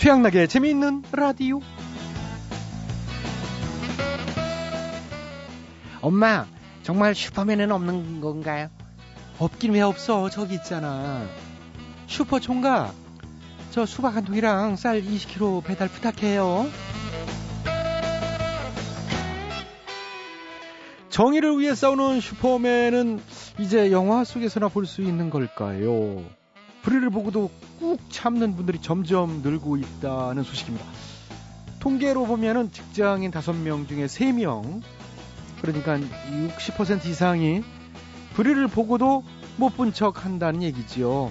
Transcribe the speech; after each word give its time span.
최양락의 0.00 0.48
재미있는 0.48 1.02
라디오. 1.12 1.60
엄마, 6.00 6.46
정말 6.82 7.14
슈퍼맨은 7.14 7.70
없는 7.70 8.22
건가요? 8.22 8.70
없긴 9.38 9.74
왜 9.74 9.82
없어. 9.82 10.30
저기 10.30 10.54
있잖아. 10.54 11.26
슈퍼 12.06 12.40
총각. 12.40 12.94
저 13.72 13.84
수박 13.84 14.16
한 14.16 14.24
통이랑 14.24 14.76
쌀 14.76 15.02
20kg 15.02 15.62
배달 15.64 15.88
부탁해요. 15.88 16.66
정의를 21.10 21.58
위해 21.58 21.74
싸우는 21.74 22.22
슈퍼맨은 22.22 23.20
이제 23.58 23.92
영화 23.92 24.24
속에서나 24.24 24.68
볼 24.68 24.86
수 24.86 25.02
있는 25.02 25.28
걸까요? 25.28 26.24
불의를 26.82 27.10
보고도 27.10 27.50
꾹 27.78 27.98
참는 28.10 28.56
분들이 28.56 28.80
점점 28.80 29.42
늘고 29.42 29.76
있다는 29.76 30.42
소식입니다. 30.42 30.84
통계로 31.80 32.26
보면은 32.26 32.70
직장인 32.72 33.30
5명 33.30 33.88
중에 33.88 34.06
3명, 34.06 34.82
그러니까 35.62 35.98
60% 35.98 37.06
이상이 37.06 37.62
불의를 38.34 38.68
보고도 38.68 39.24
못 39.56 39.76
본 39.76 39.92
척 39.92 40.24
한다는 40.24 40.62
얘기지요. 40.62 41.30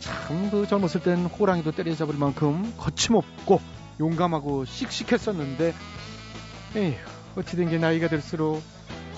참, 0.00 0.50
그 0.50 0.66
젊었을 0.66 1.02
땐 1.02 1.24
호랑이도 1.26 1.72
때려잡을 1.72 2.14
만큼 2.16 2.74
거침없고 2.76 3.60
용감하고 4.00 4.64
씩씩했었는데, 4.66 5.74
에휴, 6.76 6.94
어찌 7.36 7.56
된 7.56 7.68
게 7.70 7.78
나이가 7.78 8.08
들수록 8.08 8.62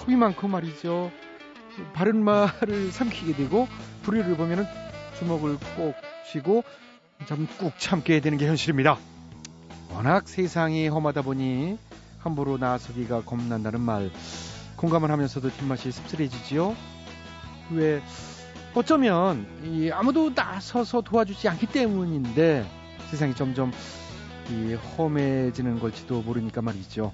많고 0.07 0.47
말이죠. 0.47 1.11
바른 1.93 2.23
말을 2.23 2.93
삼키게 2.93 3.35
되고, 3.35 3.67
불의를 4.03 4.37
보면은 4.37 4.65
주먹을 5.19 5.59
꼭 5.77 5.95
쥐고 6.31 6.65
꾹 7.59 7.73
참게 7.79 8.21
되는 8.21 8.37
게 8.39 8.47
현실입니다. 8.47 8.99
워낙 9.91 10.29
세상이 10.29 10.89
험하다 10.89 11.23
보니 11.23 11.79
함부로 12.19 12.59
나서기가 12.59 13.23
겁난다는 13.23 13.81
말 13.81 14.11
공감을 14.77 15.11
하면서도 15.11 15.51
뒷맛이 15.51 15.91
씁쓸해지지요. 15.91 16.77
왜 17.71 18.03
어쩌면 18.75 19.47
이 19.65 19.91
아무도 19.91 20.31
나서서 20.35 21.01
도와주지 21.01 21.49
않기 21.49 21.67
때문인데 21.69 22.69
세상이 23.11 23.35
점점 23.35 23.73
이 24.51 24.75
험해지는 24.75 25.81
걸지도 25.81 26.21
모르니까 26.21 26.61
말이죠. 26.61 27.13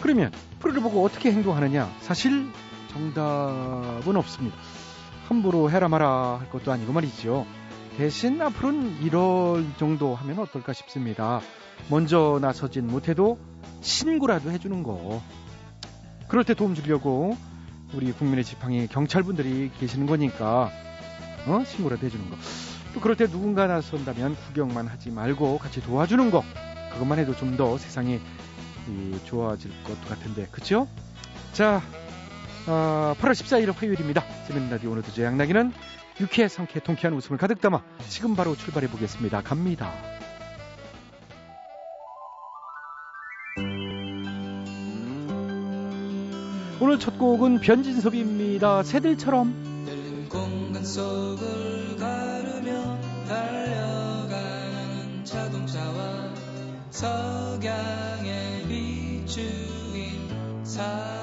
그러면 0.00 0.30
프로를 0.60 0.82
보고 0.82 1.04
어떻게 1.04 1.32
행동하느냐? 1.32 1.90
사실 2.00 2.46
정답은 2.92 4.16
없습니다. 4.16 4.56
함부로 5.28 5.70
해라 5.70 5.88
마라 5.88 6.38
할 6.38 6.50
것도 6.50 6.72
아니고 6.72 6.92
말이죠. 6.92 7.46
대신 7.96 8.40
앞으로는 8.42 9.02
이럴 9.02 9.64
정도 9.78 10.14
하면 10.14 10.38
어떨까 10.40 10.72
싶습니다. 10.72 11.40
먼저 11.88 12.38
나서진 12.40 12.86
못해도 12.86 13.38
신고라도 13.80 14.50
해주는 14.50 14.82
거. 14.82 15.22
그럴 16.28 16.44
때 16.44 16.54
도움 16.54 16.74
주려고 16.74 17.36
우리 17.92 18.12
국민의 18.12 18.44
지팡이 18.44 18.86
경찰분들이 18.88 19.70
계시는 19.78 20.06
거니까 20.06 20.70
어? 21.46 21.62
신고라도 21.64 22.06
해주는 22.06 22.30
거. 22.30 22.36
또 22.94 23.00
그럴 23.00 23.16
때 23.16 23.26
누군가 23.26 23.66
나선다면 23.66 24.36
구경만 24.36 24.86
하지 24.86 25.10
말고 25.10 25.58
같이 25.58 25.80
도와주는 25.82 26.30
거. 26.30 26.42
그것만 26.92 27.18
해도 27.18 27.34
좀 27.34 27.56
더 27.56 27.76
세상이 27.78 28.20
좋아질 29.24 29.70
것 29.84 30.08
같은데, 30.08 30.46
그쵸? 30.50 30.86
자, 31.52 31.80
어, 32.66 33.14
8월 33.20 33.32
14일 33.32 33.74
화요일입니다. 33.74 34.24
재밌는 34.46 34.70
라디오 34.70 34.92
오늘도 34.92 35.12
제 35.12 35.24
양나기는 35.24 35.72
유쾌, 36.20 36.48
상쾌, 36.48 36.80
통쾌한 36.80 37.14
웃음을 37.14 37.38
가득 37.38 37.60
담아 37.60 37.82
지금 38.08 38.34
바로 38.36 38.56
출발해 38.56 38.88
보겠습니다. 38.88 39.42
갑니다. 39.42 39.92
오늘 46.80 46.98
첫 46.98 47.18
곡은 47.18 47.60
변진섭입니다. 47.60 48.82
새들처럼. 48.82 49.74
공간 50.28 50.84
속을 50.84 51.96
가르며 51.96 52.98
달려가는 53.28 55.24
자동차와 55.24 56.34
석양의 56.90 58.64
비추인 58.68 60.64
사 60.64 61.13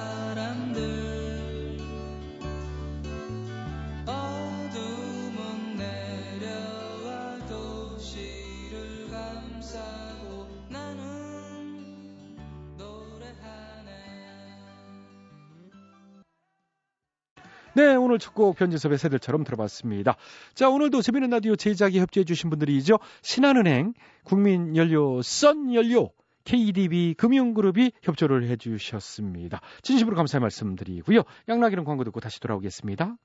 네, 17.73 17.95
오늘 17.95 18.19
첫 18.19 18.33
곡 18.33 18.57
변진섭의 18.57 18.97
새들처럼 18.97 19.43
들어봤습니다. 19.43 20.15
자, 20.53 20.69
오늘도 20.69 21.01
재미있는 21.01 21.29
라디오 21.29 21.55
제작에 21.55 21.99
협조해주신 21.99 22.49
분들이죠. 22.49 22.99
신한은행, 23.21 23.93
국민연료, 24.23 25.21
썬연료, 25.21 26.09
KDB 26.43 27.15
금융그룹이 27.17 27.91
협조를 28.01 28.47
해주셨습니다. 28.49 29.61
진심으로 29.83 30.15
감사의 30.17 30.41
말씀드리고요. 30.41 31.21
양락이는 31.47 31.83
광고 31.85 32.03
듣고 32.03 32.19
다시 32.19 32.39
돌아오겠습니다. 32.39 33.15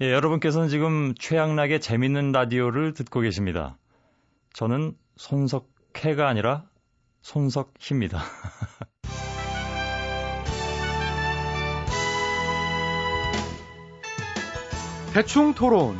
예, 0.00 0.12
여러분께서는 0.12 0.68
지금 0.68 1.14
최양락의 1.14 1.80
재밌는 1.80 2.32
라디오를 2.32 2.94
듣고 2.94 3.20
계십니다. 3.20 3.78
저는 4.54 4.96
손석해가 5.16 6.28
아니라 6.28 6.64
손석희입니다. 7.22 8.18
대충 15.14 15.54
토론. 15.54 15.96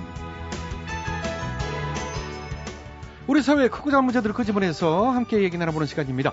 우리 3.28 3.42
사회의 3.42 3.70
크고 3.70 3.92
작은 3.92 4.06
문제들을 4.06 4.34
끄집어내서 4.34 5.08
함께 5.08 5.40
얘기 5.44 5.56
나눠보는 5.56 5.86
시간입니다. 5.86 6.32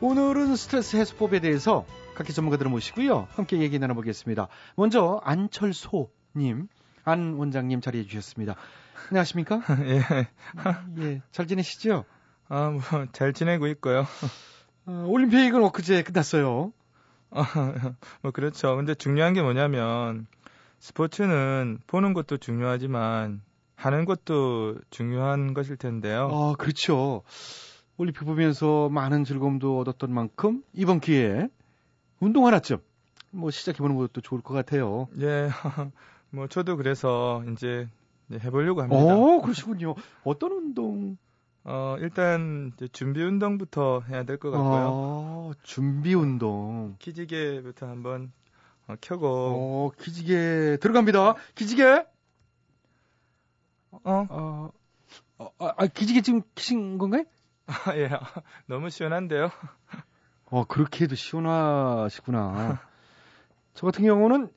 오늘은 0.00 0.54
스트레스 0.54 0.96
해소법에 0.96 1.40
대해서 1.40 1.84
각기 2.14 2.32
전문가들을 2.32 2.70
모시고요. 2.70 3.26
함께 3.32 3.58
얘기 3.58 3.80
나눠보겠습니다. 3.80 4.46
먼저 4.76 5.20
안철소님, 5.24 6.68
안 7.02 7.34
원장님 7.34 7.80
자리해 7.80 8.06
주셨습니다. 8.06 8.54
안녕하십니까? 9.08 9.62
예. 9.86 10.28
예. 11.02 11.22
잘 11.32 11.48
지내시죠? 11.48 12.04
아, 12.48 12.70
뭐, 12.70 13.06
잘 13.10 13.32
지내고 13.32 13.66
있고요. 13.66 14.06
어, 14.86 15.04
올림픽은 15.08 15.64
엊그제 15.64 16.04
끝났어요. 16.04 16.72
아, 17.32 17.94
뭐, 18.22 18.30
그렇죠. 18.30 18.76
근데 18.76 18.94
중요한 18.94 19.32
게 19.34 19.42
뭐냐면, 19.42 20.28
스포츠는 20.80 21.78
보는 21.86 22.12
것도 22.14 22.38
중요하지만 22.38 23.42
하는 23.76 24.04
것도 24.04 24.76
중요한 24.90 25.54
것일 25.54 25.76
텐데요. 25.76 26.28
아, 26.32 26.54
그렇죠. 26.58 27.22
올림픽 27.96 28.24
보면서 28.24 28.88
많은 28.88 29.24
즐거움도 29.24 29.78
얻었던 29.80 30.12
만큼 30.12 30.62
이번 30.72 31.00
기회에 31.00 31.48
운동 32.18 32.46
하나쯤 32.46 32.78
뭐 33.30 33.50
시작해보는 33.50 33.96
것도 33.96 34.20
좋을 34.20 34.40
것 34.42 34.54
같아요. 34.54 35.08
예, 35.20 35.48
뭐 36.30 36.46
저도 36.48 36.76
그래서 36.76 37.42
이제 37.52 37.88
해보려고 38.32 38.82
합니다. 38.82 39.14
어, 39.14 39.40
그러시군요. 39.42 39.94
어떤 40.24 40.52
운동? 40.52 41.16
어, 41.64 41.96
일단 42.00 42.72
준비 42.92 43.22
운동부터 43.22 44.02
해야 44.08 44.24
될 44.24 44.38
것 44.38 44.50
같고요. 44.50 44.92
아, 44.94 45.52
준비 45.62 46.14
운동. 46.14 46.96
키지개부터 46.98 47.86
한번 47.86 48.32
어, 48.90 48.96
켜고. 49.00 49.26
어, 49.26 49.90
기지개 50.02 50.78
들어갑니다. 50.80 51.34
기지개. 51.54 52.04
어? 53.92 54.00
어, 54.04 54.70
어 55.38 55.50
아, 55.58 55.74
아, 55.76 55.86
기지개 55.86 56.22
지금 56.22 56.42
키신 56.54 56.98
건가요? 56.98 57.24
아, 57.66 57.96
예. 57.96 58.08
너무 58.66 58.90
시원한데요. 58.90 59.50
어, 60.46 60.64
그렇게 60.64 61.04
해도 61.04 61.14
시원하시구나. 61.14 62.80
저 63.74 63.86
같은 63.86 64.04
경우는 64.04 64.50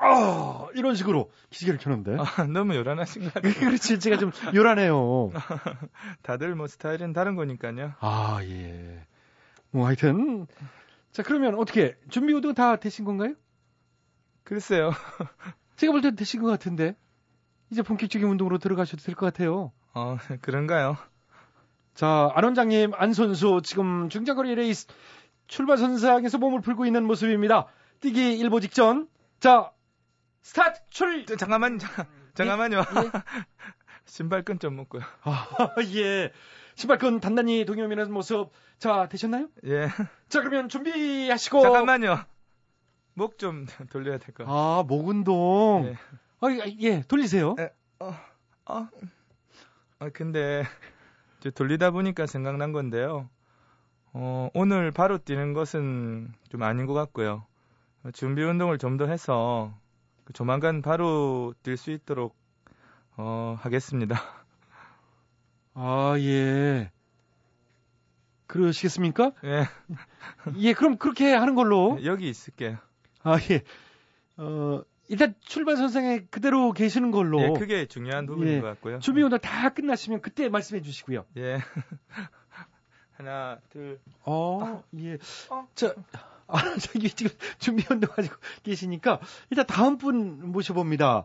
아, 0.00 0.66
이런 0.74 0.94
식으로 0.94 1.30
기지개를 1.50 1.78
켜는데. 1.78 2.16
아, 2.18 2.44
너무 2.44 2.74
요란하신 2.74 3.24
것 3.24 3.34
같아요. 3.34 3.54
그렇지, 3.54 3.98
제가 4.00 4.18
좀 4.18 4.32
요란해요. 4.54 5.30
다들 6.22 6.54
뭐 6.54 6.66
스타일은 6.66 7.14
다른 7.14 7.36
거니까요. 7.36 7.94
아, 8.00 8.40
예. 8.42 9.06
뭐 9.74 9.86
하여튼 9.86 10.46
자 11.10 11.24
그러면 11.24 11.56
어떻게 11.56 11.96
준비 12.08 12.32
운동 12.32 12.54
다 12.54 12.76
되신 12.76 13.04
건가요? 13.04 13.34
글쎄요. 14.44 14.92
제가 15.76 15.90
볼 15.92 16.00
때 16.00 16.14
되신 16.14 16.40
것 16.40 16.46
같은데 16.48 16.94
이제 17.70 17.82
본격적인 17.82 18.26
운동으로 18.28 18.58
들어가셔도 18.58 19.02
될 19.02 19.16
것 19.16 19.26
같아요. 19.26 19.72
어 19.92 20.16
그런가요? 20.40 20.96
자, 21.94 22.30
안 22.34 22.44
원장님, 22.44 22.92
안 22.94 23.12
선수 23.12 23.60
지금 23.64 24.08
중장거리 24.08 24.54
레이스 24.54 24.86
출발 25.48 25.76
선상에서 25.76 26.38
몸을 26.38 26.60
풀고 26.60 26.86
있는 26.86 27.04
모습입니다. 27.04 27.66
뛰기 28.00 28.38
일보 28.38 28.60
직전. 28.60 29.08
자, 29.40 29.72
스타트 30.42 30.80
출. 30.90 31.26
잠깐만, 31.26 31.78
잠깐만요. 32.34 32.78
예? 32.78 32.82
신발끈 34.06 34.58
좀 34.60 34.74
묶고요. 34.76 35.02
아, 35.22 35.46
예. 35.94 36.32
신발끈 36.74 37.20
단단히 37.20 37.64
동요미는 37.64 38.12
모습. 38.12 38.50
자, 38.78 39.08
되셨나요? 39.08 39.48
예. 39.66 39.88
자, 40.28 40.40
그러면 40.40 40.68
준비하시고. 40.68 41.60
잠깐만요. 41.60 42.18
목 43.14 43.38
좀 43.38 43.66
돌려야 43.90 44.18
될 44.18 44.34
것. 44.34 44.44
아, 44.48 44.82
목 44.86 45.08
운동. 45.08 45.84
예. 45.86 45.96
아, 46.40 46.48
예, 46.80 47.02
돌리세요. 47.02 47.54
에, 47.58 47.70
어, 48.00 48.14
어. 48.66 48.88
아, 50.00 50.10
근데, 50.12 50.64
저 51.40 51.50
돌리다 51.50 51.90
보니까 51.92 52.26
생각난 52.26 52.72
건데요. 52.72 53.28
어, 54.12 54.48
오늘 54.54 54.90
바로 54.90 55.18
뛰는 55.18 55.52
것은 55.54 56.32
좀 56.48 56.62
아닌 56.62 56.86
것 56.86 56.92
같고요. 56.94 57.46
어, 58.04 58.10
준비 58.12 58.42
운동을 58.42 58.78
좀 58.78 58.96
더 58.96 59.06
해서 59.06 59.72
그 60.24 60.32
조만간 60.32 60.82
바로 60.82 61.54
뛸 61.62 61.76
수 61.76 61.90
있도록 61.90 62.36
어, 63.16 63.56
하겠습니다. 63.60 64.16
아, 65.74 66.14
예. 66.18 66.90
그러시겠습니까? 68.46 69.32
예, 69.44 69.66
예, 70.58 70.72
그럼 70.74 70.96
그렇게 70.96 71.32
하는 71.32 71.54
걸로. 71.54 71.98
여기 72.04 72.28
있을게요. 72.28 72.78
아, 73.22 73.38
예. 73.50 73.62
어, 74.36 74.82
일단 75.08 75.34
출발 75.40 75.76
선상에 75.76 76.20
그대로 76.30 76.72
계시는 76.72 77.10
걸로. 77.10 77.42
예, 77.42 77.52
그게 77.58 77.86
중요한 77.86 78.26
부분인 78.26 78.54
예. 78.54 78.60
것 78.60 78.68
같고요. 78.68 79.00
준비 79.00 79.22
운동 79.22 79.38
다 79.40 79.70
끝나시면 79.70 80.20
그때 80.20 80.48
말씀해 80.48 80.82
주시고요. 80.82 81.24
예. 81.36 81.58
하나, 83.16 83.58
둘. 83.70 84.00
어, 84.24 84.84
예. 84.98 85.18
어. 85.50 85.68
자, 85.74 85.94
아, 86.46 86.58
저기 86.78 87.10
지금 87.10 87.36
준비 87.58 87.84
운동 87.90 88.10
가지고 88.10 88.36
계시니까 88.62 89.20
일단 89.50 89.66
다음 89.66 89.98
분 89.98 90.52
모셔봅니다. 90.52 91.24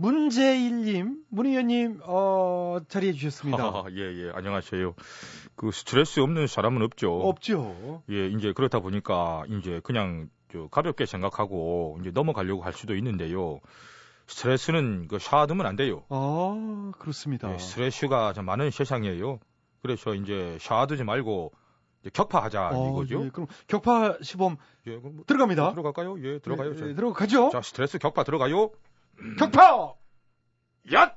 문재일님, 0.00 1.24
문 1.28 1.44
의원님, 1.44 2.00
어, 2.04 2.78
자리해 2.88 3.12
주셨습니다. 3.12 3.62
아, 3.62 3.84
예, 3.90 3.98
예, 3.98 4.32
안녕하세요. 4.34 4.94
그 5.56 5.70
스트레스 5.72 6.20
없는 6.20 6.46
사람은 6.46 6.80
없죠. 6.80 7.20
없죠. 7.20 8.02
예, 8.08 8.28
이제 8.28 8.54
그렇다 8.54 8.80
보니까 8.80 9.42
이제 9.50 9.82
그냥 9.84 10.30
저 10.50 10.68
가볍게 10.68 11.04
생각하고 11.04 11.98
이제 12.00 12.10
넘어가려고 12.12 12.62
할 12.62 12.72
수도 12.72 12.96
있는데요. 12.96 13.60
스트레스는 14.26 15.06
그 15.08 15.18
샤두면 15.18 15.66
안 15.66 15.76
돼요. 15.76 16.02
아, 16.08 16.92
그렇습니다. 16.98 17.52
예, 17.52 17.58
스트레스가 17.58 18.32
좀 18.32 18.46
많은 18.46 18.70
세상이에요. 18.70 19.38
그래서 19.82 20.14
이제 20.14 20.56
쌓아두지 20.62 21.04
말고 21.04 21.52
이제 22.00 22.10
격파하자 22.14 22.70
어, 22.72 22.88
이거죠. 22.90 23.26
예, 23.26 23.28
그럼 23.28 23.48
격파 23.66 24.20
시범 24.22 24.56
예, 24.86 24.96
그럼 24.96 25.16
뭐 25.16 25.24
들어갑니다. 25.26 25.72
들어갈까요? 25.72 26.16
예, 26.24 26.38
들어가요. 26.38 26.70
예, 26.70 26.72
예, 26.74 26.78
자. 26.78 26.94
들어가죠. 26.94 27.50
자, 27.50 27.60
스트레스 27.60 27.98
격파 27.98 28.24
들어가요. 28.24 28.70
격파! 29.38 29.94
야! 30.94 31.16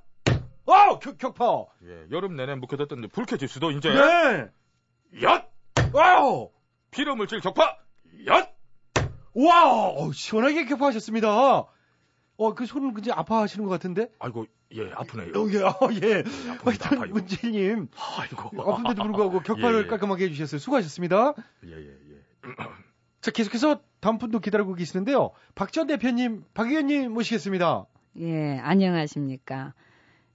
어, 0.65 1.00
격, 1.00 1.17
격파! 1.17 1.65
예, 1.85 2.05
여름 2.11 2.35
내내 2.35 2.55
묵혀뒀던 2.55 3.09
불쾌지수도 3.12 3.71
이제 3.71 3.89
네! 3.94 5.25
야! 5.25 5.45
wow! 5.94 6.51
피로 6.91 7.15
물질 7.15 7.39
격파! 7.41 7.77
야! 8.29 8.47
wow! 9.33 9.95
어, 9.97 10.11
시원하게 10.11 10.65
격파하셨습니다. 10.65 11.65
어, 12.35 12.53
그 12.55 12.65
손은 12.65 12.94
이제 13.00 13.11
아파하시는 13.11 13.65
것 13.65 13.71
같은데? 13.71 14.09
아이고, 14.19 14.45
예, 14.73 14.91
아프네요. 14.94 15.31
어, 15.35 15.47
예, 15.51 15.61
어, 15.61 15.77
예. 16.01 16.23
아픕니다, 16.23 16.65
하여튼, 16.65 16.97
아파요. 16.97 17.13
문재일님. 17.13 17.89
아이고. 18.17 18.61
아픈데도 18.61 19.03
불구하고 19.03 19.39
격파를 19.41 19.79
예, 19.79 19.83
예. 19.83 19.88
깔끔하게 19.88 20.25
해주셨어요. 20.25 20.59
수고하셨습니다. 20.59 21.33
예, 21.65 21.71
예, 21.71 21.88
예. 21.88 22.23
자, 23.21 23.31
계속해서 23.31 23.81
다음 24.01 24.17
분도 24.17 24.39
기다리고 24.39 24.73
계시는데요. 24.73 25.31
박지원 25.55 25.88
대표님, 25.88 26.44
박 26.53 26.69
의원님 26.69 27.13
모시겠습니다. 27.13 27.85
예, 28.19 28.60
안녕하십니까. 28.60 29.74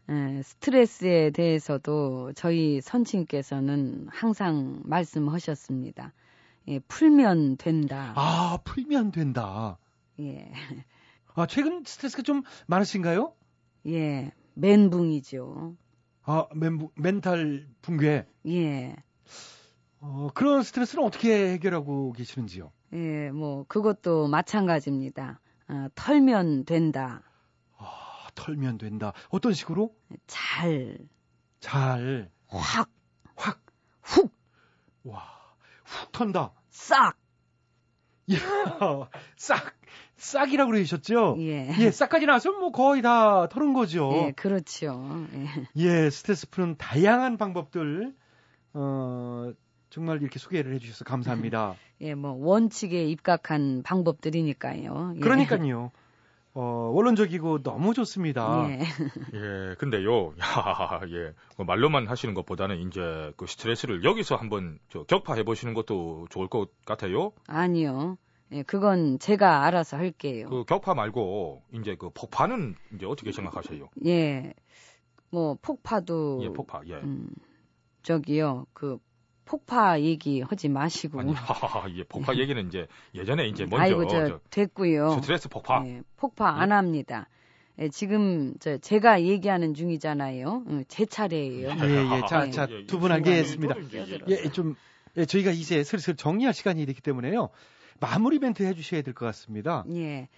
에, 0.09 0.43
스트레스에 0.43 1.31
대해서도 1.31 2.33
저희 2.35 2.81
선친께서는 2.81 4.09
항상 4.11 4.83
말씀하셨습니다. 4.85 6.13
예, 6.69 6.81
풀면 6.81 7.57
된다. 7.57 8.15
아, 8.17 8.59
풀면 8.65 9.13
된다. 9.13 9.79
예, 10.19 10.51
아, 11.35 11.47
최근 11.47 11.85
스트레스가 11.85 12.23
좀 12.23 12.43
많으신가요? 12.67 13.33
예, 13.87 14.33
멘붕이죠. 14.55 15.77
아, 16.25 16.47
멘, 16.55 16.89
멘탈 16.97 17.69
붕괴. 17.81 18.27
예, 18.49 18.97
어, 20.01 20.31
그런 20.35 20.65
스트레스는 20.65 21.05
어떻게 21.05 21.53
해결하고 21.53 22.13
계시는지요? 22.13 22.73
예, 22.95 23.31
뭐, 23.31 23.65
그것도 23.69 24.27
마찬가지입니다. 24.27 25.41
아, 25.69 25.89
털면 25.95 26.65
된다. 26.65 27.23
아, 28.39 28.45
털면 28.45 28.79
된다. 28.79 29.13
어떤 29.31 29.53
식으로? 29.53 29.95
잘, 30.27 30.99
잘, 31.61 32.31
확, 32.47 32.89
확, 33.35 33.61
훅, 34.03 34.33
와, 35.05 35.25
훅 35.85 36.13
턴다. 36.13 36.53
싹. 36.71 37.17
이야, 38.29 38.39
싹, 39.37 39.75
싹이라고 40.17 40.71
그러셨죠? 40.71 41.37
예. 41.41 41.75
예, 41.79 41.91
싹까지 41.91 42.27
나왔으면 42.27 42.61
뭐 42.61 42.73
거의 42.73 43.03
다 43.03 43.49
털은 43.49 43.73
거죠. 43.73 44.11
예, 44.15 44.33
그렇죠. 44.33 45.27
예. 45.35 45.49
예, 45.77 46.11
스트레스 46.11 46.49
푸는 46.49 46.77
다양한 46.77 47.39
방법들, 47.39 48.15
어, 48.75 49.53
정말 49.91 50.21
이렇게 50.21 50.39
소개를 50.39 50.75
해주셔서 50.75 51.05
감사합니다. 51.05 51.75
예, 52.03 52.15
뭐, 52.15 52.33
원칙에 52.33 53.05
입각한 53.05 53.83
방법들이니까요. 53.83 55.15
예. 55.17 55.21
그러니까요. 55.21 55.91
어, 56.61 56.91
원론적이고 56.93 57.63
너무 57.63 57.95
좋습니다. 57.95 58.69
예. 58.69 58.81
예, 58.81 59.75
근데요, 59.77 60.35
야, 60.43 61.01
예, 61.09 61.33
뭐 61.57 61.65
말로만 61.65 62.09
하시는 62.09 62.35
것보다는 62.35 62.81
이제 62.81 63.33
그 63.37 63.47
스트레스를 63.47 64.03
여기서 64.03 64.35
한번 64.35 64.81
저 64.89 65.05
격파해 65.05 65.45
보시는 65.45 65.73
것도 65.73 66.27
좋을 66.31 66.49
것 66.49 66.71
같아요. 66.85 67.31
아니요. 67.47 68.19
예, 68.51 68.65
그건 68.65 69.21
제가 69.21 69.67
알아서 69.67 69.99
할게요. 69.99 70.49
그 70.51 70.65
격파 70.65 70.95
말고 70.95 71.63
이제 71.75 71.95
그 71.95 72.11
폭파는 72.11 72.75
이제 72.93 73.07
어떻게 73.07 73.31
생각하세요? 73.31 73.89
예. 74.07 74.53
뭐, 75.31 75.57
폭파도. 75.63 76.41
예, 76.43 76.49
폭파, 76.49 76.81
예. 76.87 76.95
음, 76.95 77.31
저기요, 78.03 78.67
그, 78.73 78.99
폭파 79.49 80.01
얘기 80.03 80.43
하지 80.43 80.69
마시고. 80.69 81.21
아니, 81.21 81.33
하하하, 81.33 81.89
예, 81.97 82.05
폭파 82.05 82.37
얘기는 82.37 82.67
이제 82.69 82.87
예전에 83.15 83.47
이제 83.49 83.65
먼저 83.65 83.83
아이고, 83.83 84.07
저, 84.07 84.27
저 84.29 84.41
됐고요. 84.51 85.11
스트레스 85.11 85.49
폭파. 85.49 85.83
예, 85.87 86.03
폭파 86.19 86.49
안 86.51 86.71
합니다. 86.73 87.29
예, 87.79 87.89
지금, 87.89 88.55
저, 88.61 88.77
제가 88.77 89.23
얘기하는 89.23 89.73
중이잖아요. 89.73 90.65
어, 90.67 90.81
제 90.89 91.07
차례예요. 91.07 91.69
예, 91.71 92.17
예. 92.17 92.21
자, 92.29 92.47
예, 92.47 92.51
자, 92.51 92.67
예, 92.71 92.85
두분 92.85 93.11
예, 93.11 93.15
알겠습니다. 93.15 93.75
저는 93.75 93.87
이제 93.87 94.19
예, 94.29 94.49
좀, 94.51 94.75
예, 95.17 95.25
저희가 95.25 95.51
이제 95.53 95.83
슬슬 95.83 96.15
정리할 96.15 96.53
시간이 96.53 96.85
됐기 96.85 97.01
때문에요. 97.01 97.49
마무리 98.01 98.39
멘트 98.39 98.63
해 98.65 98.75
주셔야 98.75 99.01
될 99.03 99.15
것 99.15 99.25
같습니다. 99.27 99.85
예. 99.95 100.29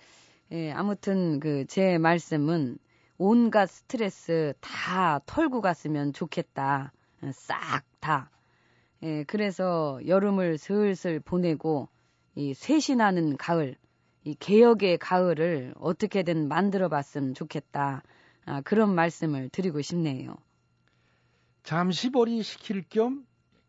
예, 0.52 0.70
아무튼 0.73 1.40
그 1.40 1.64
제 1.66 1.99
말씀은 1.99 2.78
온갖 3.18 3.66
스트레스 3.68 4.52
다 4.61 5.20
털고 5.26 5.61
갔으면 5.61 6.12
좋겠다. 6.12 6.92
어, 7.23 7.30
싹 7.35 7.82
다. 8.00 8.30
예, 9.02 9.25
그래서 9.25 9.99
여름을 10.07 10.59
슬슬 10.59 11.21
보내고 11.21 11.88
이 12.35 12.52
쇄신하는 12.54 13.37
가을, 13.37 13.76
이 14.25 14.35
개혁의 14.35 14.99
가을을 14.99 15.75
어떻게든 15.78 16.49
만들어 16.49 16.88
봤으면 16.88 17.35
좋겠다. 17.35 18.02
아, 18.45 18.61
그런 18.62 18.95
말씀을 18.95 19.49
드리고 19.49 19.80
싶네요. 19.80 20.37
잠시 21.62 22.11
벌이 22.11 22.42
시킬 22.42 22.83
겸 22.88 23.26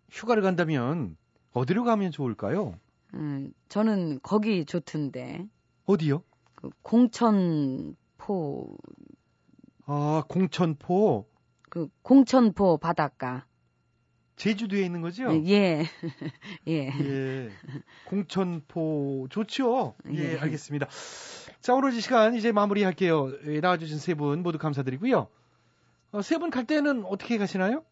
휴가를 0.09 0.43
간다면 0.43 1.17
어디로 1.53 1.83
가면 1.83 2.11
좋을까요? 2.11 2.77
음, 3.13 3.53
저는 3.69 4.19
거기 4.21 4.65
좋던데. 4.65 5.45
어디요? 5.85 6.23
그 6.55 6.69
공천포 6.81 7.95
아, 9.85 10.23
공천포. 10.27 11.27
그 11.69 11.89
공천포 12.01 12.77
바닷가. 12.77 13.45
제주도에 14.45 14.81
있는 14.81 15.01
거죠? 15.01 15.31
예. 15.45 15.83
예. 16.67 16.87
예. 16.87 17.49
공천포 18.05 19.27
좋죠? 19.29 19.93
예, 20.11 20.33
예. 20.33 20.37
알겠습니다. 20.39 20.87
자, 21.59 21.75
오늘 21.75 21.93
이 21.93 22.01
시간 22.01 22.33
이제 22.33 22.51
마무리할게요. 22.51 23.31
예, 23.45 23.59
나와주신 23.59 23.99
세 23.99 24.15
분 24.15 24.41
모두 24.41 24.57
감사드리고요. 24.57 25.27
어, 26.13 26.21
세 26.23 26.39
분 26.39 26.49
갈 26.49 26.65
때는 26.65 27.05
어떻게 27.05 27.37
가시나요? 27.37 27.83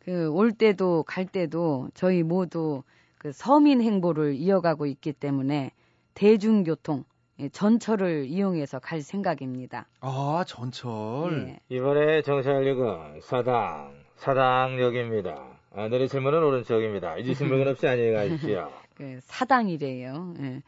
그 0.00 0.30
올 0.32 0.52
때도 0.52 1.02
갈 1.02 1.26
때도 1.26 1.90
저희 1.92 2.22
모두 2.22 2.82
그 3.18 3.32
서민 3.32 3.82
행보를 3.82 4.34
이어가고 4.36 4.86
있기 4.86 5.12
때문에 5.12 5.70
대중교통 6.14 7.04
예, 7.40 7.50
전철을 7.50 8.24
이용해서 8.28 8.78
갈 8.78 9.02
생각입니다. 9.02 9.86
아, 10.00 10.44
전철. 10.46 11.48
예. 11.48 11.60
이번에 11.76 12.22
정찰역은 12.22 13.20
사당, 13.22 13.92
사당역입니다. 14.16 15.53
아, 15.76 15.88
내리실 15.88 16.20
문은 16.20 16.40
오른쪽입니다. 16.40 17.16
물건 17.48 17.66
없이 17.68 17.88
안녕히 17.88 18.12
가십시오. 18.12 18.72
그 18.94 19.18
사당이래요. 19.22 20.34
예. 20.38 20.62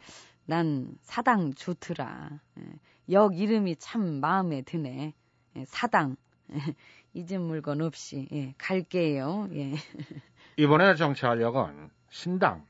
난 0.46 0.96
사당 1.02 1.54
좋더라. 1.54 2.30
예. 2.58 2.62
역 3.12 3.38
이름이 3.38 3.76
참 3.76 4.20
마음에 4.20 4.62
드네. 4.62 5.14
예, 5.56 5.64
사당. 5.66 6.16
잊은 7.14 7.40
물건 7.40 7.82
없이 7.82 8.26
예, 8.32 8.54
갈게요. 8.58 9.48
예. 9.52 9.74
이번에 10.56 10.96
정차할 10.96 11.40
역은 11.40 11.88
신당, 12.10 12.66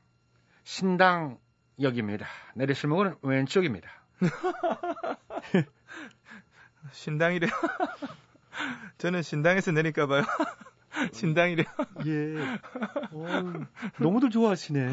신당 0.63 1.39
역입니다. 1.81 2.27
내리실 2.53 2.87
목은 2.89 3.15
왼쪽입니다. 3.23 3.89
신당이래요. 6.91 7.51
저는 8.99 9.23
신당에서 9.23 9.71
내릴까 9.71 10.05
봐요. 10.05 10.23
신당이래요. 11.13 11.65
예. 12.05 12.35
어, 13.11 13.53
너무들 13.99 14.29
좋아하시네. 14.29 14.89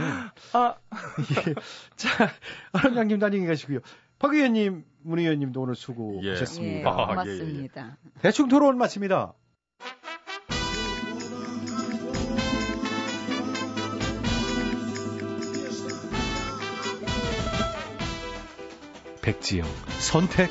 아, 0.53 0.75
예. 1.49 1.55
자, 1.97 2.31
아름양님 2.73 3.23
안녕히 3.23 3.47
가시고요. 3.47 3.81
박 4.19 4.35
의원님, 4.35 4.85
문 5.03 5.19
의원님도 5.19 5.61
오늘 5.61 5.73
예, 5.73 5.81
수고하셨습니다. 5.81 6.91
아, 6.91 6.97
예, 6.97 7.03
예. 7.03 7.07
고맙습니다. 7.07 7.97
대충 8.21 8.49
토론 8.49 8.79
마칩니다. 8.79 9.35
백지영 19.23 19.67
선택 20.01 20.51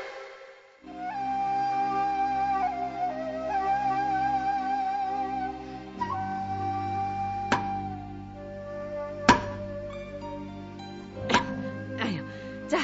자, 12.71 12.77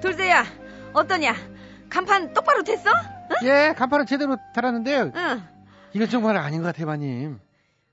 돌쇠야, 0.00 0.42
어떠냐? 0.94 1.34
간판 1.90 2.32
똑바로 2.32 2.62
됐어? 2.62 2.88
예, 3.44 3.74
간판은 3.76 4.06
제대로 4.06 4.38
달았는데요. 4.54 5.12
응. 5.14 5.42
이건 5.92 6.08
정말 6.08 6.38
아닌 6.38 6.60
것 6.62 6.68
같아요, 6.68 6.86
마님. 6.86 7.38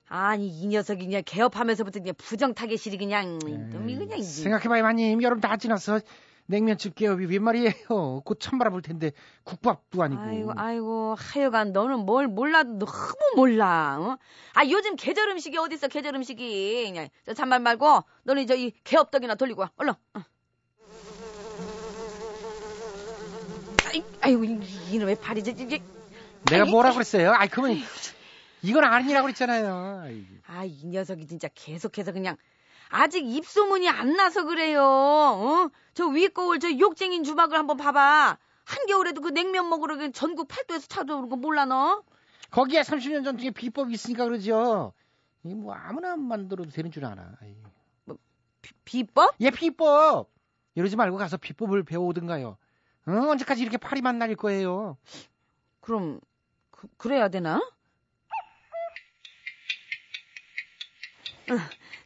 아니 0.08 0.48
이 0.48 0.67
녀석이 0.67 1.05
그냥 1.05 1.24
개업하면서부터 1.25 2.00
그냥 2.00 2.15
부정 2.17 2.53
타겟이 2.53 2.98
그냥 2.98 3.38
놈이 3.39 3.98
그냥 3.98 4.20
이- 4.20 4.24
생각해봐요, 4.24 4.84
마님. 4.84 5.22
여름 5.24 5.41
다 5.41 5.58
지났어. 5.58 6.00
냉면집 6.48 6.96
개업이 6.96 7.25
웬 7.25 7.43
말이에요. 7.43 8.22
곧 8.25 8.39
찬바람 8.39 8.72
불 8.72 8.81
텐데 8.81 9.12
국밥도 9.43 10.01
아니고. 10.03 10.22
아이고 10.22 10.53
아이고 10.55 11.15
하여간 11.17 11.74
너는 11.74 12.00
뭘 12.05 12.27
몰라도 12.27 12.77
너무 12.79 12.91
몰라. 13.36 13.98
어? 14.00 14.17
아 14.53 14.65
요즘 14.70 14.96
계절 14.96 15.29
음식이 15.29 15.58
어디 15.58 15.75
있어 15.75 15.88
계절 15.89 16.15
음식이 16.15 16.86
그냥 16.91 17.10
저 17.25 17.34
잔말 17.34 17.60
말고 17.60 18.01
너는 18.24 18.48
저이 18.48 18.72
개업떡이나 18.86 19.36
돌리고 19.36 19.62
와 19.63 19.72
얼른. 19.75 19.93
어. 20.15 20.22
아이, 23.91 24.03
아이고 24.21 24.43
이- 24.43 24.60
이놈의 24.91 25.19
팔이 25.21 25.43
저 25.43 25.51
이게 25.51 25.81
내가 26.50 26.63
아이, 26.65 26.71
뭐라 26.71 26.93
그랬어요? 26.93 27.31
아이, 27.33 27.48
그러면 27.50 27.77
이건 28.62 28.83
아니라고 28.83 29.25
그랬잖아요. 29.25 30.01
아이. 30.03 30.25
아이 30.48 30.86
녀석이 30.86 31.27
진짜 31.27 31.48
계속해서 31.53 32.12
그냥 32.12 32.38
아직 32.89 33.25
입소문이 33.25 33.88
안 33.89 34.15
나서 34.15 34.43
그래요. 34.45 34.83
어? 34.83 35.69
저 35.93 36.05
윗거울 36.07 36.60
저 36.60 36.69
욕쟁인 36.77 37.24
주막을 37.24 37.57
한번 37.57 37.77
봐봐. 37.77 38.38
한겨울에도 38.65 39.21
그 39.21 39.29
냉면 39.29 39.69
먹으러 39.69 40.12
전국 40.12 40.48
팔도에서 40.48 40.88
찾아오는 40.88 41.29
거 41.29 41.36
몰라 41.36 41.65
너? 41.65 42.03
거기에 42.51 42.81
30년 42.81 43.24
전통의 43.24 43.51
비법이 43.51 43.93
있으니까 43.93 44.25
그러죠. 44.25 44.93
이 45.43 45.53
뭐 45.55 45.74
아무나 45.74 46.15
만들어도 46.15 46.69
되는 46.69 46.91
줄 46.91 47.03
아나. 47.05 47.33
아이. 47.41 47.55
비, 48.62 48.71
비법? 48.86 49.33
예, 49.41 49.50
비법. 49.50 50.29
이러지 50.75 50.95
말고 50.95 51.17
가서 51.17 51.38
비법을 51.38 51.83
배워오든가요. 51.83 52.57
어, 53.08 53.12
언제까지 53.12 53.62
이렇게 53.62 53.77
팔이만 53.77 54.20
날릴 54.20 54.36
거예요? 54.36 54.98
그럼 55.79 56.20
그, 56.70 56.88
그래야 56.98 57.29
되나? 57.29 57.58
어, 61.50 61.58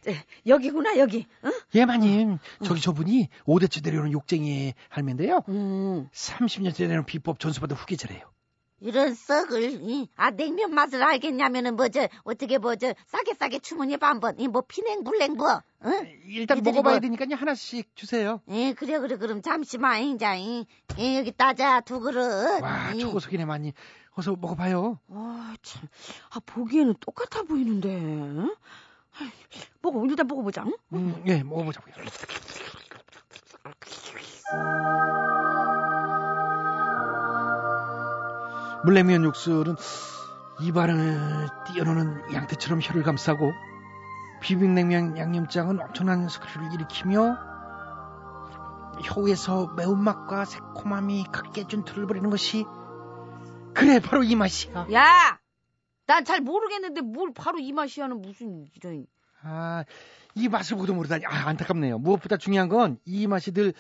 네, 0.05 0.23
여기구나 0.45 0.97
여기. 0.97 1.27
어? 1.43 1.49
예, 1.75 1.85
마님. 1.85 2.37
저기 2.63 2.79
저분이 2.79 3.29
5대째 3.45 3.83
내려오는 3.83 4.11
욕쟁이 4.11 4.73
할매인데요. 4.89 5.41
음. 5.49 6.09
30년째 6.11 6.81
내려오는 6.83 7.05
비법 7.05 7.39
전수받은 7.39 7.75
후계자래요. 7.75 8.34
이런 8.81 9.13
썩을 9.15 9.79
이, 9.89 10.09
아 10.15 10.31
냉면 10.31 10.73
맛을 10.73 11.01
알겠냐면은 11.01 11.75
뭐저 11.75 12.07
어떻게 12.23 12.57
뭐저 12.57 12.93
싸게 13.07 13.33
싸게 13.35 13.59
주문해 13.59 13.97
봐 13.97 14.09
한번 14.09 14.39
이 14.39 14.47
뭐 14.47 14.61
피냉 14.67 15.03
불냉 15.03 15.33
뭐 15.37 15.61
응? 15.85 16.07
일단 16.25 16.61
먹어봐야 16.63 16.95
뭐- 16.95 16.99
되니까요. 16.99 17.35
하나씩 17.35 17.95
주세요. 17.95 18.41
예 18.49 18.73
그래 18.73 18.99
그래 18.99 19.17
그럼 19.17 19.41
잠시만 19.41 20.01
인자 20.03 20.35
이, 20.35 20.65
예, 20.99 21.17
여기 21.17 21.31
따자 21.31 21.81
두 21.81 21.99
그릇 21.99 22.61
와, 22.61 22.91
이. 22.93 22.99
초고속이네, 22.99 23.45
마님. 23.45 23.71
어서 24.17 24.31
먹어봐요. 24.35 24.99
아, 25.09 25.55
참. 25.61 25.83
아, 26.31 26.39
보기에는 26.45 26.95
똑같아 27.01 27.43
보이는데. 27.43 27.89
응? 27.95 28.55
아이, 29.19 29.29
먹어, 29.81 30.05
일단 30.05 30.25
먹어보자. 30.27 30.63
응? 30.63 30.73
음, 30.93 31.23
예, 31.27 31.43
먹어보자고요. 31.43 31.93
물냉면 38.85 39.23
육수는 39.23 39.75
입안을 40.61 41.47
뛰어노는 41.67 42.33
양태처럼 42.33 42.79
혀를 42.81 43.03
감싸고 43.03 43.51
비빔냉면 44.41 45.17
양념장은 45.17 45.81
엄청난 45.81 46.29
스크류를 46.29 46.73
일으키며 46.73 47.37
혀에서 49.03 49.73
매운맛과 49.75 50.45
새콤함이 50.45 51.25
각개준 51.31 51.83
틀을 51.83 52.07
벌이는 52.07 52.29
것이 52.29 52.65
그래 53.73 53.99
바로 53.99 54.23
이 54.23 54.35
맛이야. 54.35 54.87
야! 54.93 55.39
난 56.07 56.23
잘 56.23 56.39
모르겠는데 56.41 57.01
뭘 57.01 57.33
바로 57.33 57.57
이 57.59 57.73
맛이야는 57.73 58.21
무슨 58.21 58.67
이런. 58.75 59.07
아, 59.41 59.83
이 60.35 60.47
맛을 60.47 60.77
보도 60.77 60.93
모르다니. 60.93 61.25
아, 61.25 61.47
안타깝네요. 61.47 61.97
무엇보다 61.97 62.37
중요한 62.37 62.69
건 62.69 62.99
이 63.05 63.25
맛이 63.27 63.51
늘 63.51 63.73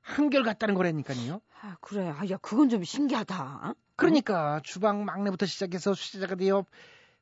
한결 0.00 0.44
같다는 0.44 0.74
거라니까요. 0.76 1.40
아, 1.60 1.76
그래. 1.80 2.08
아, 2.16 2.22
야, 2.30 2.36
그건 2.40 2.68
좀 2.68 2.82
신기하다. 2.84 3.74
그러니까 4.02 4.60
주방 4.64 5.04
막내부터 5.04 5.46
시작해서 5.46 5.94
수제자가 5.94 6.34
되어 6.34 6.64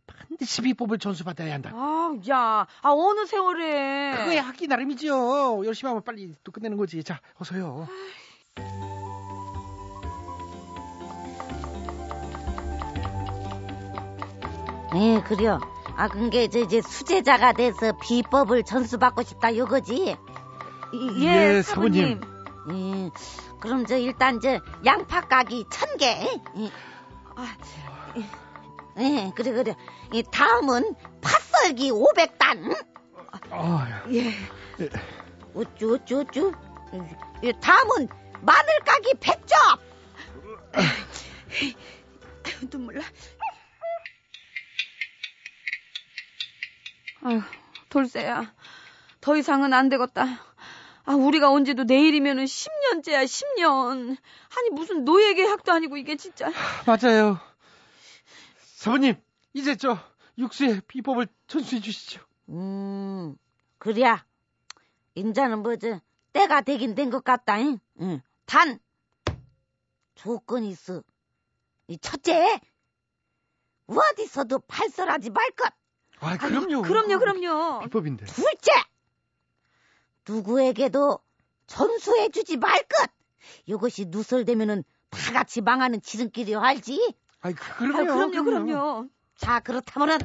반드시 0.06 0.62
비법을 0.62 0.98
전수받아야 0.98 1.52
한다. 1.54 1.70
아, 1.74 2.16
야. 2.30 2.66
아, 2.82 2.88
어느 2.90 3.26
세월에. 3.26 4.16
그거에 4.16 4.38
하기 4.38 4.66
나름이죠. 4.66 5.62
열심히 5.66 5.88
하면 5.88 6.02
빨리 6.02 6.34
또 6.42 6.50
끝내는 6.52 6.76
거지. 6.78 7.04
자, 7.04 7.20
어서요. 7.38 7.86
예 14.96 15.20
그래요 15.22 15.60
아 15.96 16.08
그게 16.08 16.48
저 16.48 16.60
이제 16.60 16.80
수제자가 16.80 17.52
돼서 17.52 17.92
비법을 18.02 18.64
전수받고 18.64 19.22
싶다 19.22 19.56
요거지 19.56 20.16
이- 20.92 21.24
예, 21.24 21.56
예, 21.58 21.62
사부님. 21.62 22.20
사부님. 22.20 23.06
예 23.06 23.10
그럼 23.60 23.86
저 23.86 23.96
일단 23.96 24.40
저 24.40 24.60
양파 24.84 25.20
까기 25.20 25.64
천개 25.70 26.06
예. 26.06 26.70
아, 27.36 27.56
예, 28.98 29.30
그래 29.34 29.52
그래 29.52 29.74
이 30.12 30.22
다음은 30.22 30.94
팥썰기 31.20 31.90
500단 31.92 32.86
아, 33.50 34.02
예. 34.12 34.32
우쭈 35.54 35.94
우쭈 35.94 36.20
우쭈 36.20 36.52
이 37.42 37.52
다음은 37.60 38.08
마늘 38.42 38.78
까기 38.80 39.12
100점 39.14 39.78
아유, 40.72 40.86
눈물 42.70 42.94
나. 42.96 43.02
아유, 47.22 47.42
돌쇠야. 47.88 48.54
더 49.20 49.36
이상은 49.36 49.72
안 49.72 49.88
되겠다. 49.88 50.24
아, 51.10 51.14
우리가 51.16 51.50
온지도 51.50 51.82
내일이면은 51.82 52.44
10년째야, 52.44 53.24
10년. 53.24 54.16
아니, 54.56 54.70
무슨 54.70 55.04
노예 55.04 55.34
계약도 55.34 55.72
아니고 55.72 55.96
이게 55.96 56.14
진짜. 56.16 56.48
맞아요. 56.86 57.40
사부님, 58.76 59.16
이제 59.52 59.74
저 59.74 59.98
육수의 60.38 60.82
비법을 60.86 61.26
전수해 61.48 61.80
주시죠. 61.80 62.20
음, 62.50 63.34
그래야. 63.78 64.24
인자는 65.16 65.64
뭐지? 65.64 65.98
때가 66.32 66.60
되긴 66.60 66.94
된 66.94 67.10
것 67.10 67.24
같다, 67.24 67.58
잉? 67.58 67.80
응. 68.00 68.22
단! 68.46 68.78
조건이 70.14 70.68
있어. 70.70 71.02
이 71.88 71.98
첫째! 71.98 72.60
어디서도 73.88 74.60
발설하지 74.60 75.30
말 75.30 75.50
것! 75.50 75.72
아, 76.20 76.36
그럼요. 76.36 76.82
그럼요, 76.82 77.18
그럼요. 77.18 77.80
비법인데. 77.80 78.26
둘째! 78.26 78.70
누구에게도 80.28 81.18
전수해주지 81.66 82.56
말 82.56 82.82
것! 82.82 83.10
이것이 83.66 84.06
누설되면은 84.08 84.84
다 85.10 85.32
같이 85.32 85.60
망하는 85.60 86.00
지름길이요, 86.00 86.60
알지? 86.60 87.14
아이, 87.40 87.52
아, 87.52 87.76
그럼요. 87.76 88.30
그럼요, 88.30 88.44
그럼요. 88.44 89.08
자, 89.36 89.60
그렇다면은, 89.60 90.18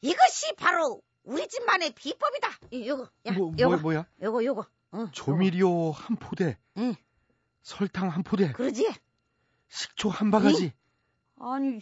이것이 0.00 0.54
바로 0.56 1.00
우리 1.24 1.48
집만의 1.48 1.92
비법이다. 1.94 2.48
이, 2.70 2.88
요거, 2.88 3.08
야, 3.26 3.32
뭐, 3.32 3.52
요거, 3.58 3.70
뭐, 3.70 3.76
뭐야? 3.78 4.06
요거, 4.22 4.44
요거. 4.44 4.66
응, 4.94 5.08
조미료 5.12 5.92
한 5.92 6.16
포대, 6.16 6.58
응. 6.76 6.94
설탕 7.62 8.08
한 8.08 8.22
포대, 8.22 8.52
그러지? 8.52 8.92
식초 9.68 10.10
한 10.10 10.30
바가지. 10.30 10.72
아니, 11.40 11.80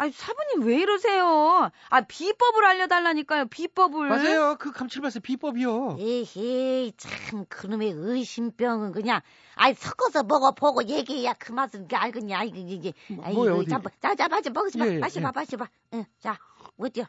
아니, 0.00 0.12
사부님 0.12 0.62
왜 0.62 0.76
이러세요? 0.78 1.70
아, 1.90 2.00
비법을 2.02 2.64
알려달라니까요, 2.64 3.46
비법을. 3.48 4.08
맞아요. 4.08 4.56
그 4.56 4.70
감칠맛의 4.70 5.22
비법이요. 5.22 5.96
에헤이, 5.98 6.92
참, 6.96 7.44
그놈의 7.48 7.90
의심병은 7.96 8.92
그냥, 8.92 9.20
아이, 9.56 9.74
섞어서 9.74 10.22
먹어보고 10.22 10.84
얘기해야 10.88 11.34
그 11.34 11.50
맛은 11.50 11.88
그 11.88 11.96
알겠냐, 11.96 12.44
이게, 12.44 12.60
이게. 12.60 12.92
뭐, 13.10 13.24
아이, 13.24 13.34
뭐야, 13.34 13.52
그, 13.54 13.58
어디? 13.58 13.70
자, 13.70 13.80
자, 14.00 14.14
자, 14.14 14.28
마셔, 14.28 14.50
먹으지 14.50 14.78
마. 14.78 14.86
예, 14.86 14.94
예, 14.94 14.98
마셔봐, 15.00 15.28
예. 15.28 15.32
마셔봐. 15.34 15.68
응, 15.94 16.04
자, 16.20 16.38
어때요? 16.78 17.04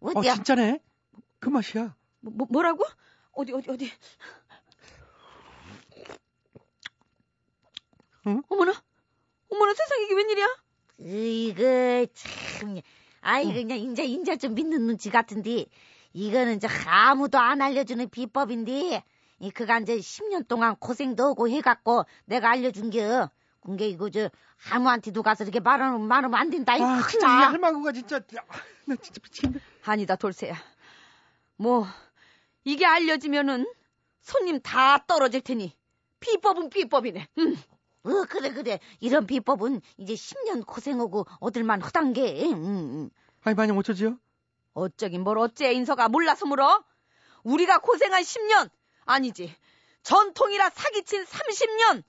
어, 0.00 0.10
어때요? 0.14 0.34
진짜네. 0.34 0.80
그 1.38 1.48
맛이야. 1.50 1.94
뭐, 2.20 2.32
뭐- 2.36 2.48
뭐라고? 2.50 2.84
어디, 3.30 3.52
어디, 3.52 3.70
어디. 3.70 3.92
응? 8.26 8.42
어머나, 8.48 8.72
어머나 9.50 9.72
세상에 9.74 10.02
이게 10.02 10.14
웬일이야? 10.14 10.48
이거 10.98 12.06
참 12.14 12.80
아이 13.20 13.52
그냥 13.52 13.78
인자 13.78 14.02
인자 14.02 14.36
좀 14.36 14.54
믿는 14.54 14.86
눈치 14.86 15.10
같은데 15.10 15.66
이거는 16.12 16.60
저 16.60 16.68
아무도 16.86 17.38
안 17.38 17.62
알려주는 17.62 18.08
비법인데 18.08 19.04
이 19.40 19.50
그간 19.50 19.82
이제 19.82 19.96
10년 19.98 20.48
동안 20.48 20.74
고생도 20.76 21.24
하고 21.24 21.48
해갖고 21.48 22.04
내가 22.24 22.50
알려준 22.50 22.90
게 22.90 23.06
그게 23.60 23.88
이거 23.88 24.10
저 24.10 24.30
아무한테도 24.70 25.22
가서 25.22 25.44
이렇게 25.44 25.60
말하면 25.60 26.08
말하면 26.08 26.38
안 26.38 26.50
된다 26.50 26.76
이 26.76 26.82
아, 26.82 27.06
진짜 27.08 27.26
이 27.26 27.30
나. 27.30 27.50
할망구가 27.50 27.92
진짜. 27.92 28.16
야, 28.16 28.44
나 28.86 28.96
진짜 28.96 29.20
미치겠네. 29.22 29.60
아니다, 29.84 30.16
돌쇠야. 30.16 30.54
뭐, 31.56 31.86
이게 32.64 32.86
알려지면은 32.86 33.66
손님 34.20 34.60
다 34.60 35.04
떨어질 35.06 35.40
테니 35.40 35.76
비법은 36.20 36.70
비법이네. 36.70 37.28
음. 37.38 37.56
어 38.08 38.24
그래 38.28 38.52
그래 38.52 38.80
이런 39.00 39.26
비법은 39.26 39.80
이제 39.98 40.14
10년 40.14 40.66
고생하고 40.66 41.26
얻을만 41.40 41.82
하단 41.82 42.12
게 42.12 42.42
응, 42.44 42.52
응. 42.52 43.10
아니, 43.44 43.54
만약 43.54 43.76
어쩌지요? 43.76 44.18
어쩌긴 44.74 45.22
뭘 45.22 45.38
어째 45.38 45.72
인서가 45.72 46.08
몰라서 46.08 46.46
물어? 46.46 46.82
우리가 47.42 47.78
고생한 47.78 48.22
10년 48.22 48.70
아니지 49.04 49.54
전통이라 50.02 50.70
사기친 50.70 51.24
30년 51.24 52.02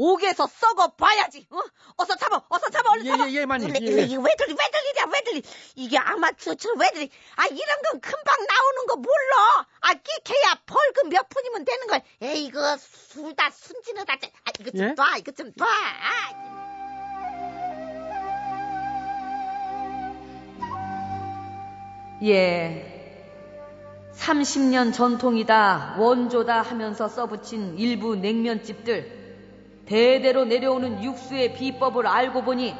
옥에서 0.00 0.46
썩어 0.46 0.94
봐야지 0.94 1.46
어? 1.50 1.58
어서 1.96 2.14
잡아 2.14 2.40
어서 2.48 2.70
잡아 2.70 2.92
얼른 2.92 3.04
예, 3.04 3.10
잡아 3.10 3.28
예, 3.28 3.34
예, 3.34 3.46
마님. 3.46 3.72
그래, 3.72 3.80
예, 3.82 3.86
예. 3.98 4.02
이게 4.04 4.16
왜 4.16 4.34
들리 4.38 4.52
왜 4.52 4.70
들리냐 4.70 5.10
왜 5.12 5.20
들리 5.22 5.42
이게 5.74 5.98
아마추어처럼 5.98 6.78
왜 6.78 6.88
들리 6.92 7.10
아 7.34 7.46
이런 7.46 7.82
건 7.82 8.00
금방 8.00 8.46
나오는 8.46 8.86
거 8.86 8.96
몰라 8.96 9.66
아 9.80 9.94
끼케야 9.94 10.62
벌금 10.66 11.08
몇 11.08 11.28
푼이면 11.28 11.64
되는 11.64 11.86
걸 11.88 12.02
에이 12.22 12.44
이거 12.44 12.76
술다 12.76 13.50
순진하다 13.50 14.12
아 14.44 14.47
이거 14.60 14.70
좀 14.70 14.80
예? 14.80 14.94
놔 14.94 15.16
이거 15.18 15.32
좀놔 15.32 15.52
아. 15.60 16.38
예 22.24 22.94
30년 24.14 24.92
전통이다 24.92 25.96
원조다 25.98 26.60
하면서 26.62 27.08
써붙인 27.08 27.78
일부 27.78 28.16
냉면집들 28.16 29.18
대대로 29.86 30.44
내려오는 30.44 31.02
육수의 31.04 31.54
비법을 31.54 32.06
알고 32.06 32.42
보니 32.42 32.74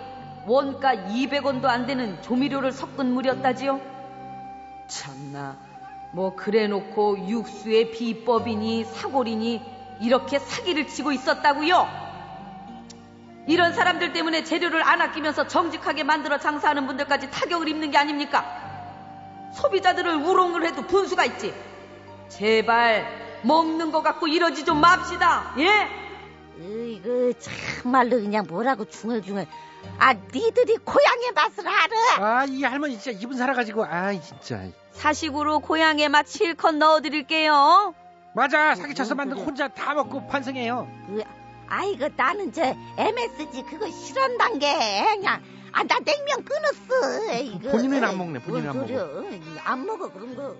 원가 0.47 0.95
200원도 0.95 1.67
안 1.67 1.87
되는 1.87 2.21
조미료를 2.23 2.73
섞은 2.73 3.13
물이었다지요 3.13 3.81
참나 4.89 5.57
뭐 6.13 6.35
그래놓고 6.35 7.29
육수의 7.29 7.93
비법이니 7.93 8.85
사골이니 8.85 9.78
이렇게 10.01 10.39
사기를 10.39 10.87
치고 10.89 11.13
있었다고요 11.13 12.09
이런 13.47 13.73
사람들 13.73 14.13
때문에 14.13 14.45
재료를 14.45 14.83
안 14.83 15.01
아끼면서 15.01 15.47
정직하게 15.49 16.05
만들어 16.05 16.39
장사하는 16.39 16.87
분들까지 16.87 17.31
타격을 17.31 17.67
입는 17.69 17.91
게 17.91 17.97
아닙니까? 17.97 18.45
소비자들을 19.55 20.15
우롱을 20.17 20.67
해도 20.67 20.83
분수가 20.83 21.25
있지. 21.25 21.55
제발 22.29 23.41
먹는 23.43 23.91
거 23.91 24.03
갖고 24.03 24.29
이러지 24.29 24.67
좀 24.67 24.83
맙시다. 24.83 25.55
예? 25.59 25.89
이거 26.61 27.33
참말로 27.39 28.17
그냥 28.21 28.45
뭐라고 28.47 28.85
중얼중얼 28.85 29.47
아 29.99 30.13
니들이 30.13 30.77
고향의 30.85 31.33
맛을 31.35 31.67
알아 31.67 31.97
아, 32.19 32.45
이 32.45 32.63
할머니 32.65 32.99
진짜 32.99 33.19
입은 33.19 33.37
살아가지고, 33.37 33.87
아이, 33.87 34.21
진짜. 34.21 34.61
사식으로 34.93 35.61
고향에 35.61 36.09
맛 36.09 36.27
실컷 36.29 36.75
넣어드릴게요. 36.75 37.95
맞아, 38.39 38.77
사기쳐서 38.77 39.17
만든 39.17 39.37
거 39.37 39.43
혼자 39.43 39.67
다 39.67 39.95
먹고 39.95 40.29
반성해요. 40.29 40.87
그, 41.09 41.23
아이고 41.67 42.09
나는 42.17 42.53
저 42.53 42.63
MSG 42.97 43.63
그거 43.65 43.91
싫어한단 43.91 44.61
게 44.61 44.73
그냥. 45.17 45.43
아 45.73 45.83
나 45.83 45.99
냉면 45.99 46.45
끊었어. 46.45 47.35
이거 47.43 47.71
본인은 47.71 48.03
안 48.05 48.17
먹네, 48.17 48.39
본인은 48.41 48.71
안뭔 48.71 48.87
소리야. 48.87 49.63
안 49.65 49.85
먹어 49.87 50.11
그런 50.13 50.35
거. 50.37 50.55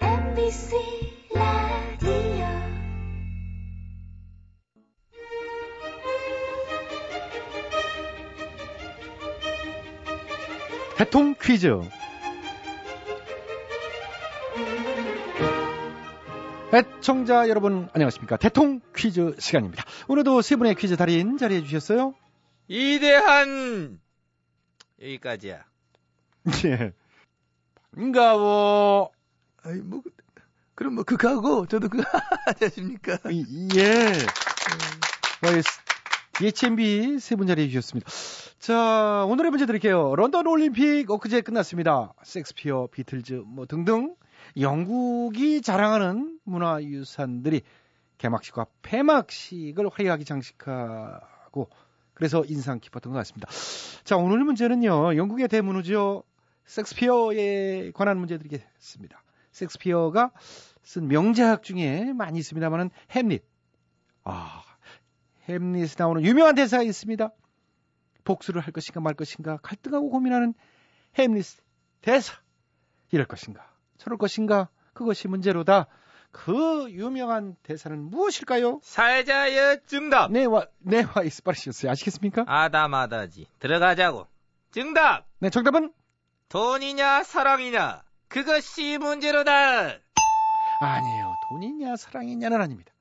MBC 0.00 0.76
라디오. 1.34 2.46
대통 10.96 11.34
퀴즈. 11.40 11.80
애청자 16.72 17.48
여러분 17.48 17.88
안녕하십니까? 17.92 18.36
대통 18.36 18.80
퀴즈 18.94 19.34
시간입니다. 19.38 19.84
오늘도 20.08 20.40
세 20.42 20.56
분의 20.56 20.76
퀴즈 20.76 20.96
달인 20.96 21.36
자리해 21.36 21.62
주셨어요. 21.64 22.14
이대한! 22.68 23.98
여기까지야. 25.02 25.64
예. 26.66 26.92
반가워. 27.94 29.10
아이 29.64 29.74
뭐 29.80 30.00
그- 30.02 30.10
그럼 30.76 30.94
뭐 30.94 31.04
그거 31.04 31.28
하고? 31.28 31.66
저도 31.66 31.88
그거 31.90 32.04
하십니까? 32.60 33.18
이- 33.30 33.68
예. 33.76 34.12
YS 35.42 35.68
EHMB 36.42 37.18
세 37.18 37.34
분 37.36 37.46
자리해 37.48 37.68
주셨습니다. 37.68 38.08
자 38.60 39.24
오늘의 39.28 39.50
문제 39.50 39.66
드릴게요. 39.66 40.14
런던 40.14 40.46
올림픽 40.46 41.10
엊그제 41.10 41.40
끝났습니다. 41.40 42.12
섹스피어 42.22 42.86
비틀즈 42.92 43.42
뭐 43.44 43.66
등등 43.66 44.14
영국이 44.56 45.62
자랑하는 45.62 46.38
문화유산들이 46.44 47.62
개막식과 48.18 48.66
폐막식을 48.82 49.88
화려하게 49.88 50.24
장식하고 50.24 51.70
그래서 52.14 52.44
인상 52.46 52.80
깊었던 52.80 53.12
것 53.12 53.18
같습니다. 53.20 53.48
자, 54.04 54.16
오늘 54.16 54.44
문제는요, 54.44 55.16
영국의 55.16 55.48
대문호죠. 55.48 56.22
섹스피어에 56.66 57.92
관한 57.92 58.18
문제 58.18 58.36
드리겠습니다. 58.36 59.22
섹스피어가 59.52 60.30
쓴 60.82 61.08
명작 61.08 61.62
중에 61.62 62.12
많이 62.12 62.38
있습니다만은 62.38 62.90
햄릿. 63.10 63.42
아, 64.24 64.62
햄릿에 65.48 65.94
나오는 65.98 66.22
유명한 66.22 66.54
대사가 66.54 66.82
있습니다. 66.82 67.30
복수를 68.24 68.60
할 68.60 68.72
것인가 68.72 69.00
말 69.00 69.14
것인가 69.14 69.56
갈등하고 69.62 70.10
고민하는 70.10 70.54
햄릿 71.18 71.46
대사. 72.02 72.34
이럴 73.10 73.26
것인가 73.26 73.66
저럴 74.00 74.18
것인가 74.18 74.68
그것이 74.94 75.28
문제로다. 75.28 75.86
그 76.32 76.86
유명한 76.90 77.54
대사는 77.62 77.98
무엇일까요? 78.02 78.80
살자의 78.82 79.80
정답. 79.86 80.30
네, 80.32 80.44
와, 80.46 80.66
네, 80.78 81.04
와 81.14 81.22
이스 81.22 81.42
빠르셨어요. 81.42 81.90
아시겠습니까? 81.92 82.44
아다마다지. 82.46 83.46
들어가자고. 83.58 84.26
정답! 84.70 85.26
네, 85.40 85.50
정답은 85.50 85.92
돈이냐, 86.48 87.24
사랑이냐? 87.24 88.02
그것이 88.28 88.98
문제로다! 88.98 89.98
아니에요. 90.80 91.34
돈이냐 91.50 91.96
사랑이냐는 91.96 92.60
아닙니다. 92.60 92.92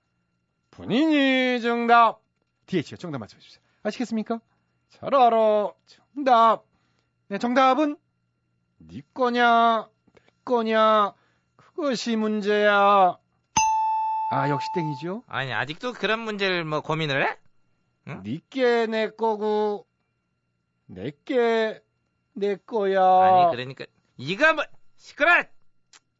본인이 0.72 1.62
정답. 1.62 2.20
DH요. 2.66 2.98
정답 2.98 3.20
맞춰 3.20 3.38
주세요. 3.40 3.62
아시겠습니까? 3.84 4.42
잘 4.90 5.16
알아. 5.16 5.72
정답. 5.86 6.64
네, 7.28 7.38
정답은 7.38 7.96
네 8.80 9.02
거냐, 9.14 9.88
내 9.99 9.99
거냐. 10.50 11.14
그것이 11.56 12.16
문제야. 12.16 13.18
아, 14.32 14.50
역시 14.50 14.72
땡이죠. 14.72 15.24
아니, 15.28 15.54
아직도 15.54 15.94
그런 15.94 16.20
문제를 16.20 16.66
뭐 16.66 16.82
고민을 16.82 17.24
해? 17.24 17.38
니께 18.24 18.88
내 18.88 19.12
거고 19.12 19.86
내께 20.88 21.82
내 22.34 22.56
거야. 22.56 23.02
아니, 23.02 23.52
그러니까, 23.52 23.86
이가 24.18 24.54
뭐, 24.54 24.64
시끄러! 24.98 25.44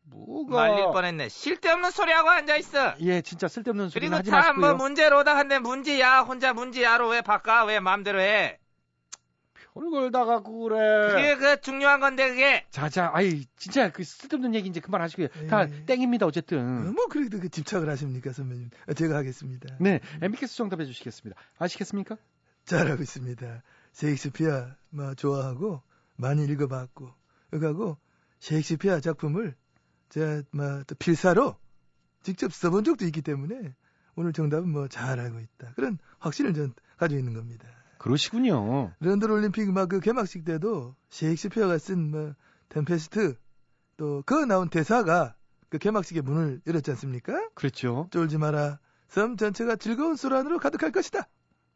뭐가 0.04 0.56
말릴 0.56 0.86
뻔했네. 0.92 1.30
쓸데없는 1.30 1.90
소리하고 1.92 2.30
앉아있어! 2.30 2.96
예, 3.02 3.22
진짜 3.22 3.48
쓸데없는 3.48 3.90
그리고 3.94 4.16
하지 4.16 4.30
다뭐 4.30 4.44
마시고요. 4.44 4.76
문제로다 4.76 5.36
한데 5.36 5.58
문제야. 5.60 6.22
혼자 6.22 6.54
문제야로 6.54 7.10
왜 7.10 7.22
바꿔? 7.22 7.66
왜 7.66 7.80
마음대로 7.80 8.20
해? 8.20 8.59
다 10.12 10.26
갖고 10.26 10.64
그래. 10.64 11.10
그게 11.10 11.36
그 11.38 11.62
중요한 11.62 12.00
건데, 12.00 12.30
그게! 12.30 12.66
자자, 12.70 13.12
아이 13.14 13.46
진짜 13.56 13.92
그 13.92 14.04
쓸데없는 14.04 14.56
얘기 14.56 14.70
이제 14.70 14.80
그만 14.80 15.02
하시고요. 15.02 15.28
다 15.50 15.64
예. 15.70 15.86
땡입니다 15.86 16.26
어, 16.26 16.30
어쨌든. 16.30 16.94
뭐 16.94 17.06
그래도 17.08 17.40
그 17.40 17.50
집착을 17.50 17.90
하십니까 17.90 18.34
선배님? 18.34 18.70
어, 18.88 18.94
제가 18.94 19.16
하겠습니다. 19.18 19.76
네, 19.80 20.00
MBK스 20.22 20.56
정답해 20.58 20.86
주시겠습니다. 20.86 21.40
아시겠습니까? 21.58 22.18
잘하고 22.66 23.02
있습니다. 23.02 23.64
셰익스피어 23.94 24.68
뭐 24.92 25.16
좋아하고 25.16 25.82
많이 26.18 26.44
읽어봤고 26.46 27.10
그하고 27.52 27.98
셰익스피어 28.40 29.00
작품을 29.00 29.56
제가 30.10 30.44
뭐 30.52 30.84
또 30.88 30.96
필사로 30.96 31.56
직접 32.22 32.54
써본 32.54 32.84
적도 32.84 33.06
있기 33.06 33.22
때문에 33.22 33.74
오늘 34.16 34.34
정답은 34.34 34.70
뭐 34.70 34.88
잘 34.88 35.20
알고 35.20 35.40
있다. 35.40 35.74
그런 35.76 35.98
확신을 36.20 36.54
전 36.54 36.74
가지고 36.98 37.20
있는 37.20 37.34
겁니다. 37.34 37.68
그러시군요. 38.00 38.94
런던 39.00 39.30
올림픽 39.32 39.72
막 39.72 39.88
그 39.90 40.00
개막식 40.00 40.46
때도 40.46 40.96
셰익스피어가 41.10 41.78
쓴뭐 41.78 42.34
템페스트 42.70 43.36
또 43.98 44.24
그 44.26 44.34
나온 44.46 44.70
대사가 44.70 45.36
그 45.70 45.78
개막식의 45.78 46.24
문을 46.24 46.62
열었지 46.66 46.92
않습니까? 46.92 47.34
그렇죠. 47.54 48.08
쫄지 48.12 48.38
마라. 48.38 48.80
섬 49.10 49.38
전체가 49.38 49.76
즐거운 49.76 50.16
소란으로 50.16 50.60
가득할 50.60 50.92
것이다. 50.92 51.28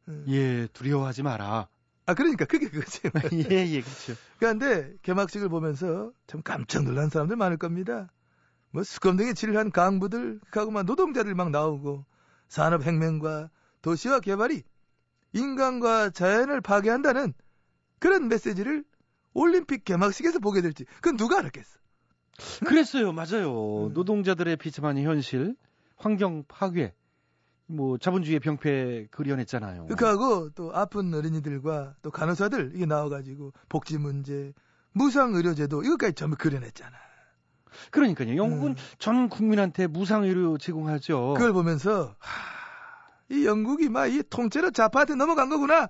음. 0.08 0.26
예, 0.30 0.68
두려워하지 0.68 1.24
마라. 1.24 1.68
아 2.06 2.14
그러니까 2.14 2.46
그게 2.46 2.70
그거지. 2.70 3.02
예, 3.52 3.68
예, 3.68 3.82
그렇죠. 3.82 4.16
그런데 4.40 4.94
개막식을 5.04 5.50
보면서 5.50 6.12
참 6.28 6.42
깜짝 6.44 6.84
놀란 6.84 7.10
사람들 7.10 7.36
많을 7.36 7.58
겁니다. 7.58 8.08
뭐 8.72 8.84
수검등에 8.84 9.34
칠한 9.34 9.72
강부들, 9.72 10.40
하고 10.52 10.72
막 10.72 10.84
노동자들 10.86 11.36
막 11.36 11.52
나오고 11.52 12.06
산업 12.48 12.86
혁명과 12.86 13.50
도시화 13.82 14.20
개발이 14.20 14.64
인간과 15.34 16.10
자연을 16.10 16.62
파괴한다는 16.62 17.34
그런 18.00 18.28
메시지를 18.28 18.84
올림픽 19.34 19.84
개막식에서 19.84 20.40
보게 20.40 20.62
될지 20.62 20.86
그건 20.96 21.18
누가 21.18 21.40
알았겠어. 21.40 21.80
그랬어요, 22.66 23.12
맞아요. 23.12 23.88
음. 23.88 23.94
노동자들의 23.94 24.58
비참한 24.58 24.98
현실, 24.98 25.56
환경 25.98 26.44
파괴, 26.48 26.94
뭐 27.68 27.98
자본주의의 27.98 28.40
병폐 28.40 29.08
그려냈잖아요. 29.12 29.88
그하고 29.98 30.50
또 30.52 30.76
아픈 30.76 31.14
어린이들과 31.14 31.96
또 32.02 32.12
간호사들 32.12 32.72
이게 32.76 32.86
나와가지고 32.86 33.54
복지 33.70 33.98
문제, 33.98 34.54
무상 34.92 35.34
의료제도 35.36 35.84
이것까지 35.84 36.14
전부 36.14 36.38
그려냈잖아. 36.38 36.96
그러니까요. 37.92 38.36
영국은 38.36 38.72
음. 38.72 38.76
전 39.00 39.30
국민한테 39.30 39.88
무상 39.88 40.24
의료 40.24 40.58
제공하죠. 40.58 41.34
그걸 41.36 41.54
보면서 41.54 42.16
하, 42.20 42.53
이 43.30 43.46
영국이 43.46 43.90
막 43.90 44.08
이 44.08 44.22
통째로 44.30 44.72
좌파한테 44.72 45.16
넘어간 45.16 45.50
거구나. 45.50 45.90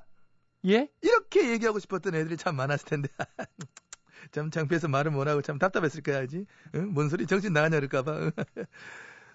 예? 0.66 0.90
이렇게 1.02 1.52
얘기하고 1.52 1.80
싶었던 1.80 2.16
애들이 2.16 2.38
참 2.38 2.56
많았을 2.56 2.86
텐데. 2.88 3.10
참 4.32 4.50
창피해서 4.50 4.88
말을 4.88 5.12
못하고 5.12 5.42
참 5.42 5.60
답답했을 5.60 6.02
거야지. 6.02 6.46
응? 6.76 6.94
뭔 6.94 7.10
소리 7.10 7.28
정신 7.28 7.52
나가냐 7.54 7.78
그럴까봐. 7.82 8.18
응? 8.18 8.32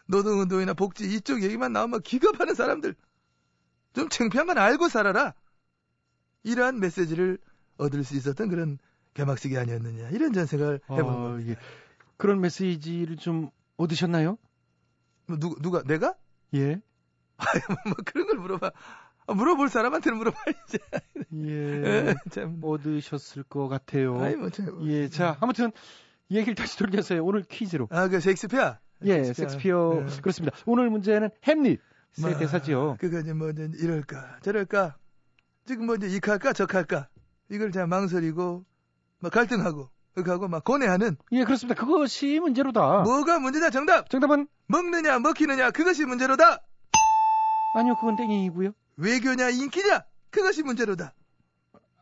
노동운동이나 0.07 0.73
복지 0.75 1.05
이쪽 1.05 1.43
얘기만 1.43 1.73
나오면 1.73 2.03
기겁하는 2.03 2.55
사람들. 2.55 2.95
좀 3.93 4.09
창피한 4.09 4.47
건 4.47 4.59
알고 4.59 4.89
살아라. 4.89 5.35
이러한 6.45 6.81
메시지를 6.81 7.39
얻을 7.77 8.05
수 8.05 8.17
있었던 8.17 8.49
그런 8.49 8.79
개막식이 9.13 9.59
아니었느냐. 9.59 10.09
이런 10.11 10.33
전 10.33 10.47
생각을 10.47 10.81
해본 10.91 11.05
어, 11.05 11.23
겁니다. 11.23 11.51
예. 11.53 11.57
그런 12.17 12.41
메시지를 12.41 13.17
좀 13.17 13.51
얻으셨나요? 13.77 14.39
뭐 15.27 15.39
누, 15.39 15.55
누가 15.61 15.83
내가? 15.83 16.15
예. 16.55 16.81
뭐 17.87 17.95
그런 18.05 18.27
걸 18.27 18.39
물어봐. 18.39 18.71
아, 19.27 19.35
물어볼 19.35 19.69
사람한테는 19.69 20.19
물어봐야지. 20.19 20.79
예. 21.45 22.15
참. 22.31 22.61
얻으셨을 22.63 23.43
것 23.45 23.69
같아요. 23.69 24.21
아이 24.21 24.37
뭐 24.37 24.51
참. 24.51 24.79
예. 24.87 25.09
자, 25.09 25.37
아무튼 25.41 25.71
얘기를 26.31 26.55
다시 26.55 26.79
돌려서요. 26.79 27.25
오늘 27.25 27.43
퀴즈로. 27.43 27.89
아, 27.91 28.09
그 28.09 28.21
셰익스피어. 28.21 28.79
예, 29.05 29.25
섹스피어 29.25 30.07
예. 30.07 30.21
그렇습니다. 30.21 30.57
오늘 30.67 30.91
문제는 30.91 31.31
햄릿 31.47 31.73
의 31.73 31.79
뭐, 32.21 32.37
대사지요. 32.37 32.97
그거 32.99 33.21
이제 33.21 33.33
뭐 33.33 33.51
이제 33.51 33.71
이럴까 33.79 34.41
저럴까 34.43 34.97
지금 35.67 35.87
뭐 35.87 35.95
이제 35.95 36.09
이할까 36.09 36.53
저할까 36.53 37.09
이걸 37.51 37.71
자 37.71 37.87
망설이고 37.87 38.65
막 39.21 39.33
갈등하고 39.33 39.91
그하고 40.15 40.49
막 40.49 40.65
고뇌하는 40.65 41.17
예, 41.33 41.45
그렇습니다. 41.45 41.81
그것이 41.81 42.41
문제로다. 42.41 43.03
뭐가 43.03 43.39
문제냐 43.39 43.71
정답 43.71 44.11
정답은 44.11 44.49
먹느냐 44.67 45.19
먹히느냐 45.21 45.71
그것이 45.71 46.05
문제로다 46.05 46.61
아니요, 47.79 47.95
그건 47.97 48.17
땡이고요. 48.17 48.73
외교냐 48.97 49.51
인기냐 49.51 50.05
그것이 50.31 50.63
문제로다 50.63 51.15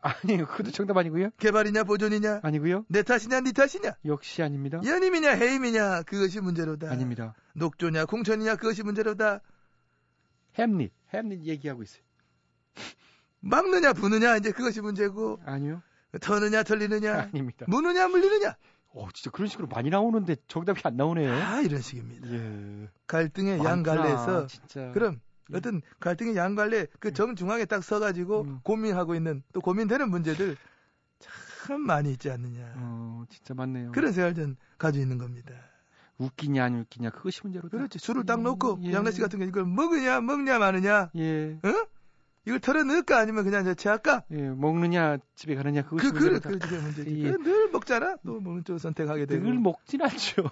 아니요, 0.01 0.45
그것도 0.47 0.71
정답 0.71 0.97
아니고요. 0.97 1.29
개발이냐 1.37 1.83
보존이냐 1.83 2.39
아니고요. 2.43 2.85
내 2.87 3.03
탓이냐 3.03 3.41
네 3.41 3.51
탓이냐 3.51 3.97
역시 4.05 4.41
아닙니다. 4.41 4.79
연임이냐 4.83 5.31
해임이냐 5.31 6.03
그것이 6.03 6.39
문제로다 6.41 6.89
아닙니다. 6.91 7.35
녹조냐 7.55 8.05
공천이냐 8.05 8.55
그것이 8.55 8.83
문제로다 8.83 9.41
햄릿, 10.57 10.91
햄릿 11.13 11.43
얘기하고 11.43 11.83
있어요. 11.83 12.01
막느냐 13.39 13.93
부느냐 13.93 14.37
이제 14.37 14.51
그것이 14.51 14.81
문제고 14.81 15.39
아니요, 15.45 15.81
터느냐 16.21 16.63
털리느냐 16.63 17.29
아닙니다. 17.33 17.65
무느냐 17.67 18.07
물리느냐 18.07 18.55
어, 18.93 19.07
진짜 19.13 19.29
그런 19.29 19.47
식으로 19.47 19.67
많이 19.67 19.89
나오는데 19.89 20.37
정답이 20.47 20.81
안 20.83 20.95
나오네요. 20.95 21.31
아 21.31 21.61
이런 21.61 21.81
식입니다 21.81 22.27
예. 22.31 22.89
갈등의 23.05 23.59
양갈래에서. 23.63 24.47
그럼 24.93 25.15
예. 25.15 25.26
어떤 25.53 25.81
갈등의 25.99 26.35
양갈래 26.35 26.87
그 26.99 27.13
정중앙에 27.13 27.65
딱 27.65 27.83
서가지고 27.83 28.41
음. 28.41 28.59
고민하고 28.63 29.15
있는 29.15 29.43
또 29.53 29.61
고민되는 29.61 30.09
문제들 30.09 30.57
참 31.65 31.81
많이 31.81 32.11
있지 32.11 32.29
않느냐 32.31 32.73
어, 32.77 33.25
진짜 33.29 33.53
맞네요. 33.53 33.91
그런 33.91 34.11
생각을 34.11 34.35
전 34.35 34.55
가지고 34.77 35.03
있는 35.03 35.17
겁니다. 35.17 35.53
웃기냐 36.17 36.63
안 36.63 36.79
웃기냐 36.79 37.11
그것이 37.11 37.41
문제로다. 37.43 37.77
그렇지 37.77 37.99
술을 37.99 38.25
딱 38.25 38.41
놓고 38.41 38.79
예. 38.83 38.93
양래 38.93 39.11
씨 39.11 39.21
같은 39.21 39.39
게 39.39 39.45
이걸 39.45 39.65
먹으냐 39.65 40.21
먹냐 40.21 40.57
마느냐 40.59 41.11
예, 41.15 41.59
어? 41.63 41.87
이걸 42.47 42.59
털어 42.61 42.83
넣을까 42.83 43.19
아니면 43.19 43.43
그냥 43.43 43.63
이제 43.63 43.75
체할까? 43.75 44.23
예, 44.31 44.37
먹느냐 44.37 45.17
집에 45.35 45.55
가느냐 45.55 45.81
그것이 45.81 46.11
그, 46.11 46.17
그. 46.17 46.39
그, 46.39 46.57
그게 46.57 46.77
문제지. 46.77 47.25
예. 47.25 47.31
그늘 47.31 47.69
먹잖아. 47.71 48.15
또 48.25 48.39
먹는 48.39 48.63
쪽을 48.63 48.79
선택하게 48.79 49.25
되고. 49.25 49.43
늘 49.43 49.55
먹진 49.55 50.01
않죠. 50.01 50.43
예. 50.43 50.47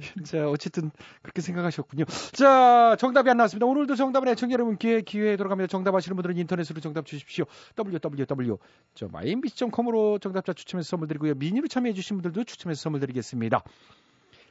자, 0.24 0.48
어쨌든 0.48 0.90
그렇게 1.20 1.42
생각하셨군요. 1.42 2.06
자, 2.32 2.96
정답이 2.98 3.28
안 3.28 3.36
나왔습니다. 3.36 3.66
오늘도 3.66 3.94
정답은 3.94 4.28
애청자 4.28 4.54
여러분께 4.54 5.02
기회에 5.02 5.36
돌아갑니다. 5.36 5.68
정답 5.68 5.94
아시는 5.94 6.16
분들은 6.16 6.38
인터넷으로 6.38 6.80
정답 6.80 7.04
주십시오. 7.04 7.44
www.imbc.com으로 7.78 10.20
정답자 10.20 10.54
추첨해서 10.54 10.88
선물 10.88 11.08
드리고요. 11.08 11.34
미니로 11.34 11.68
참여해 11.68 11.92
주신 11.92 12.16
분들도 12.16 12.44
추첨해서 12.44 12.80
선물 12.80 13.00
드리겠습니다. 13.00 13.62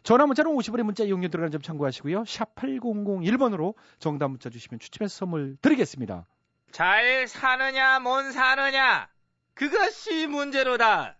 전화 0.04 0.28
문자는 0.28 0.52
50원의 0.52 0.84
문자 0.84 1.04
이용료 1.04 1.30
들어가는 1.30 1.52
점 1.52 1.64
참고하시고요. 1.64 2.26
샵 2.28 2.54
8001번으로 2.54 3.74
정답 3.98 4.28
문자 4.28 4.52
주시면 4.52 4.80
추첨해서 4.80 5.18
선물 5.18 5.58
드리겠습니다. 5.60 6.28
잘 6.74 7.28
사느냐, 7.28 8.00
못 8.00 8.32
사느냐. 8.32 9.08
그것이 9.54 10.26
문제로다. 10.26 11.16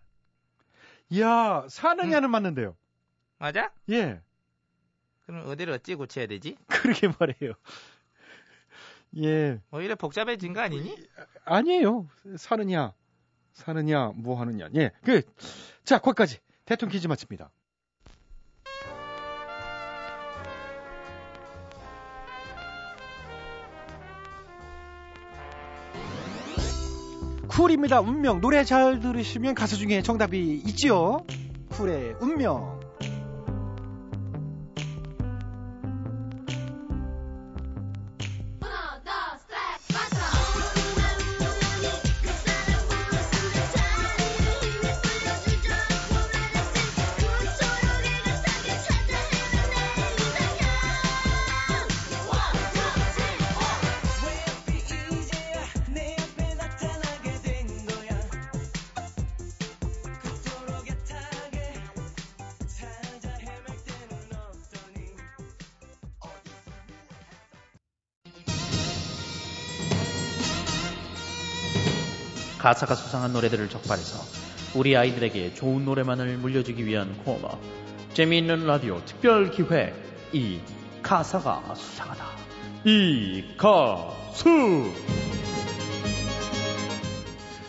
이야, 1.10 1.64
사느냐는 1.68 2.28
맞는데요. 2.30 2.76
맞아? 3.38 3.70
예, 3.90 4.20
그럼 5.24 5.48
어디를 5.48 5.74
어찌 5.74 5.94
고쳐야 5.94 6.26
되지? 6.26 6.56
그러게 6.66 7.06
말해요. 7.20 7.52
예, 9.22 9.60
오히려 9.70 9.94
복잡해진 9.94 10.54
거 10.54 10.60
아니니? 10.60 10.96
아니에요. 11.44 12.08
사느냐, 12.36 12.92
사느냐, 13.52 14.08
뭐 14.16 14.40
하느냐. 14.40 14.68
예. 14.74 14.90
그, 15.04 15.22
자, 15.84 15.98
거기까지. 15.98 16.40
대통령 16.64 16.90
퀴즈 16.92 17.06
마칩니다. 17.06 17.52
쿨입니다. 27.54 28.00
운명. 28.00 28.40
노래 28.40 28.64
잘 28.64 28.98
들으시면 28.98 29.54
가수 29.54 29.76
중에 29.76 30.02
정답이 30.02 30.62
있지요. 30.66 31.24
쿨의 31.70 32.16
운명. 32.20 32.80
가사가 72.74 72.96
수상한 72.96 73.32
노래들을 73.32 73.68
적발해서 73.68 74.18
우리 74.76 74.96
아이들에게 74.96 75.54
좋은 75.54 75.84
노래만을 75.84 76.38
물려주기 76.38 76.84
위한 76.84 77.16
코너 77.24 77.56
재미있는 78.14 78.66
라디오 78.66 79.00
특별 79.04 79.52
기획 79.52 79.94
이 80.32 80.58
가사가 81.00 81.72
수상하다 81.76 82.24
이 82.86 83.44
가수 83.56 84.90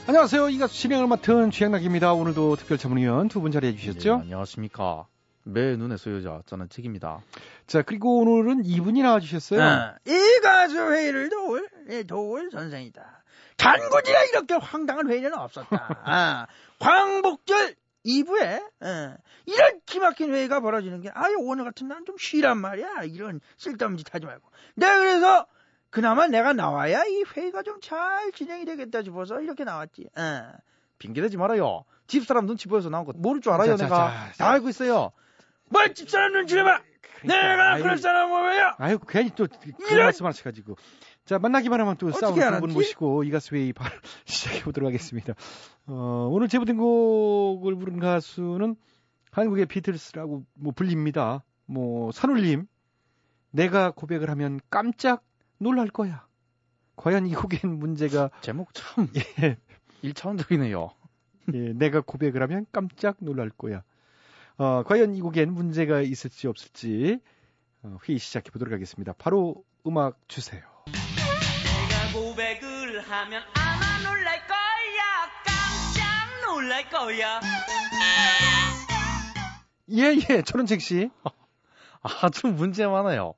안녕하세요. 0.07 0.49
이 0.49 0.57
가수 0.57 0.73
진행을 0.75 1.07
맡은 1.07 1.51
주양락입니다. 1.51 2.13
오늘도 2.13 2.55
특별 2.55 2.77
자문위원 2.79 3.27
두 3.27 3.41
분 3.41 3.51
자리해 3.51 3.75
주셨죠? 3.75 4.09
예, 4.09 4.23
안녕하십니까 4.23 5.05
매 5.43 5.75
눈의 5.75 5.99
소유자 5.99 6.41
저는 6.47 6.69
책입니다 6.69 7.19
자, 7.67 7.83
그리고 7.83 8.19
오늘은 8.21 8.65
이분이 8.65 9.03
나와주셨어요. 9.03 9.61
아, 9.61 9.95
이 10.07 10.39
가수 10.41 10.77
회의를 10.91 11.29
도울, 11.29 11.67
예, 11.91 12.01
도울 12.03 12.49
선생이다. 12.51 13.23
단군이라 13.57 14.23
이렇게 14.25 14.53
황당한 14.55 15.09
회의는 15.09 15.33
없었다. 15.33 16.01
아, 16.05 16.47
광복절 16.79 17.75
2부에 18.05 18.61
예, 18.83 19.17
이런 19.45 19.81
기막힌 19.85 20.33
회의가 20.33 20.59
벌어지는 20.59 21.01
게 21.01 21.09
아유 21.13 21.35
오늘 21.39 21.63
같은 21.65 21.87
날은 21.87 22.05
좀 22.05 22.15
쉬란 22.19 22.57
말이야. 22.59 23.03
이런 23.05 23.39
쓸데없는 23.57 23.97
짓 23.97 24.13
하지 24.13 24.25
말고. 24.25 24.49
내가 24.75 24.97
그래서 24.97 25.45
그나마 25.89 26.27
내가 26.27 26.53
나와야 26.53 27.03
이 27.05 27.23
회의가 27.35 27.63
좀 27.63 27.79
잘 27.81 28.31
진행이 28.33 28.65
되겠다 28.65 29.01
싶어서 29.03 29.41
이렇게 29.41 29.63
나왔지. 29.63 30.07
예. 30.17 30.41
핑계대지 30.99 31.37
말아요 31.37 31.83
집사람 32.07 32.45
눈치 32.45 32.67
보여서 32.67 32.89
나온 32.89 33.05
거 33.05 33.11
모를 33.15 33.41
줄 33.41 33.51
알아요 33.51 33.75
자, 33.75 33.77
자, 33.77 33.83
내가 33.85 34.09
자, 34.31 34.31
다 34.37 34.49
알고 34.51 34.69
있어요 34.69 35.11
뭘 35.69 35.93
집사람 35.93 36.31
눈치를 36.33 36.63
봐. 36.63 36.81
내가 37.23 37.73
아유, 37.73 37.83
그럴 37.83 37.97
사람 37.97 38.29
뭐예요? 38.29 38.73
아유, 38.77 38.99
괜히 39.07 39.31
또 39.35 39.47
그런 39.47 39.73
이런- 39.91 40.03
말씀 40.05 40.25
하셔가지고. 40.25 40.75
자, 41.25 41.39
만나기만 41.39 41.81
하면 41.81 41.97
또 41.97 42.11
싸우는 42.11 42.39
두 42.39 42.45
알았지? 42.45 42.61
분 42.61 42.73
모시고 42.73 43.23
이 43.23 43.31
가수 43.31 43.55
회의 43.55 43.73
바로 43.73 43.89
시작해 44.25 44.63
보도록 44.63 44.87
하겠습니다. 44.87 45.33
어, 45.87 46.29
오늘 46.31 46.47
제보된 46.47 46.77
곡을 46.77 47.75
부른 47.75 47.99
가수는 47.99 48.75
한국의 49.31 49.65
비틀스라고 49.65 50.45
뭐 50.53 50.71
불립니다. 50.71 51.43
뭐 51.65 52.11
산울림, 52.11 52.67
내가 53.49 53.89
고백을 53.89 54.29
하면 54.29 54.59
깜짝 54.69 55.23
놀랄 55.57 55.87
거야. 55.87 56.27
과연 56.95 57.25
이 57.25 57.33
곡엔 57.33 57.73
문제가 57.79 58.29
제목 58.41 58.73
참 58.73 59.09
예, 59.41 59.57
1차원적이네요 60.03 60.91
예, 61.53 61.73
내가 61.73 62.01
고백을 62.01 62.43
하면 62.43 62.67
깜짝 62.71 63.17
놀랄 63.19 63.49
거야. 63.49 63.83
어, 64.57 64.83
과연 64.83 65.15
이 65.15 65.21
곡엔 65.21 65.51
문제가 65.51 66.01
있을지 66.01 66.47
없을지 66.47 67.19
어, 67.81 67.97
회의 68.07 68.19
시작해 68.19 68.51
보도록 68.51 68.73
하겠습니다. 68.73 69.13
바로 69.17 69.63
음악 69.87 70.19
주세요. 70.27 70.74
고백을 72.15 73.01
하면 73.01 73.43
아마 73.55 74.09
놀랄 74.09 74.47
거야 74.47 75.27
깜짝 75.43 76.49
놀랄 76.49 76.89
거야 76.89 77.41
예, 79.91 80.15
예, 80.29 80.41
전원책 80.41 80.79
씨. 80.79 81.11
아주 82.01 82.47
문제 82.47 82.87
많아요. 82.87 83.33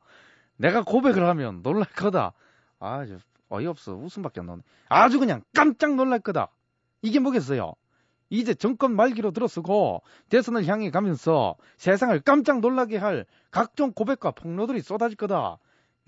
내가 0.57 0.83
고백을 0.83 1.27
하면 1.27 1.63
놀랄 1.63 1.85
거다. 1.85 2.33
아주 2.79 3.17
어이없어. 3.49 3.95
웃음밖에 3.95 4.41
안 4.41 4.45
나오네. 4.45 4.61
아주 4.89 5.19
그냥 5.19 5.41
깜짝 5.55 5.95
놀랄 5.95 6.19
거다. 6.19 6.51
이게 7.01 7.19
뭐겠어요? 7.19 7.73
이제 8.29 8.53
정권 8.53 8.95
말기로 8.95 9.31
들어서고 9.31 10.03
대선을 10.29 10.67
향해 10.67 10.91
가면서 10.91 11.55
세상을 11.77 12.17
깜짝 12.21 12.59
놀라게 12.59 12.97
할 12.97 13.25
각종 13.49 13.91
고백과 13.91 14.31
폭로들이 14.31 14.81
쏟아질 14.81 15.17
거다. 15.17 15.57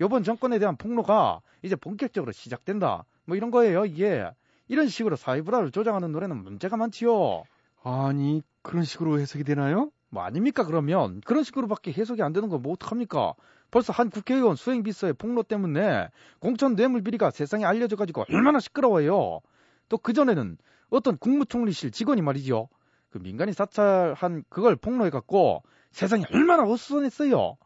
요번 0.00 0.22
정권에 0.22 0.58
대한 0.58 0.76
폭로가 0.76 1.40
이제 1.62 1.76
본격적으로 1.76 2.32
시작된다. 2.32 3.04
뭐 3.24 3.36
이런 3.36 3.50
거예요, 3.50 3.84
이게. 3.84 4.30
이런 4.68 4.88
식으로 4.88 5.16
사회불화를 5.16 5.70
조장하는 5.72 6.12
노래는 6.12 6.36
문제가 6.42 6.76
많지요. 6.76 7.42
아니, 7.82 8.42
그런 8.62 8.84
식으로 8.84 9.18
해석이 9.18 9.44
되나요? 9.44 9.90
뭐 10.10 10.24
아닙니까 10.24 10.64
그러면 10.64 11.20
그런 11.24 11.44
식으로밖에 11.44 11.92
해석이 11.92 12.22
안 12.22 12.32
되는 12.32 12.48
건뭐 12.48 12.72
어떡합니까 12.72 13.34
벌써 13.70 13.92
한 13.92 14.10
국회의원 14.10 14.56
수행 14.56 14.82
비서의 14.82 15.12
폭로 15.12 15.44
때문에 15.44 16.08
공천 16.40 16.74
뇌물 16.74 17.02
비리가 17.02 17.30
세상에 17.30 17.64
알려져 17.64 17.94
가지고 17.96 18.24
얼마나 18.28 18.58
시끄러워요 18.58 19.40
또 19.88 19.98
그 19.98 20.12
전에는 20.12 20.58
어떤 20.90 21.16
국무총리실 21.16 21.92
직원이 21.92 22.22
말이죠 22.22 22.68
그 23.10 23.18
민간인 23.18 23.54
사찰한 23.54 24.44
그걸 24.48 24.74
폭로해 24.74 25.10
갖고 25.10 25.62
세상이 25.92 26.24
얼마나 26.32 26.64
어수선했어요 26.64 27.56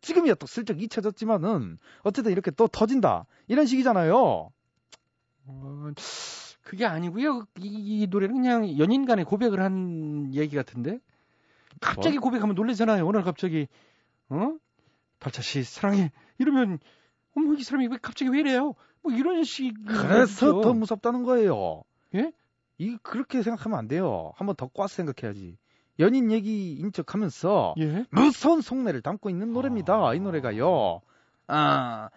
지금이야 0.00 0.34
또 0.34 0.46
슬쩍 0.46 0.80
잊혀졌지만은 0.80 1.78
어쨌든 2.02 2.32
이렇게 2.32 2.50
또 2.50 2.68
터진다 2.68 3.26
이런 3.48 3.66
식이잖아요 3.66 4.50
어, 5.46 5.90
그게 6.62 6.86
아니고요. 6.86 7.46
이, 7.58 8.02
이 8.02 8.06
노래는 8.06 8.36
그냥 8.36 8.78
연인 8.78 9.04
간에 9.04 9.24
고백을 9.24 9.60
한 9.60 10.32
얘기 10.34 10.54
같은데. 10.54 11.00
갑자기 11.80 12.18
고백하면 12.18 12.54
놀라잖아요. 12.54 13.06
오늘 13.06 13.22
갑자기 13.22 13.66
어? 14.28 14.54
발차 15.18 15.42
씨 15.42 15.64
사랑해 15.64 16.12
이러면 16.38 16.78
어머 17.34 17.54
이 17.54 17.62
사람이 17.62 17.88
왜 17.88 17.98
갑자기 18.00 18.30
왜 18.30 18.40
이래요? 18.40 18.74
뭐 19.02 19.12
이런 19.12 19.42
식 19.44 19.74
그래서 19.84 20.60
더 20.60 20.72
무섭다는 20.74 21.24
거예요. 21.24 21.82
예? 22.14 22.32
이 22.78 22.96
그렇게 23.02 23.42
생각하면 23.42 23.78
안 23.78 23.88
돼요. 23.88 24.32
한번 24.36 24.54
더 24.56 24.68
꽈서 24.68 24.96
생각해야지. 24.96 25.56
연인 26.00 26.30
얘기인 26.32 26.92
척 26.92 27.14
하면서 27.14 27.74
예? 27.78 28.04
무서운 28.10 28.60
속내를 28.60 29.02
담고 29.02 29.30
있는 29.30 29.52
노래입니다. 29.52 30.14
이 30.14 30.20
노래가요. 30.20 31.02
아, 31.46 32.08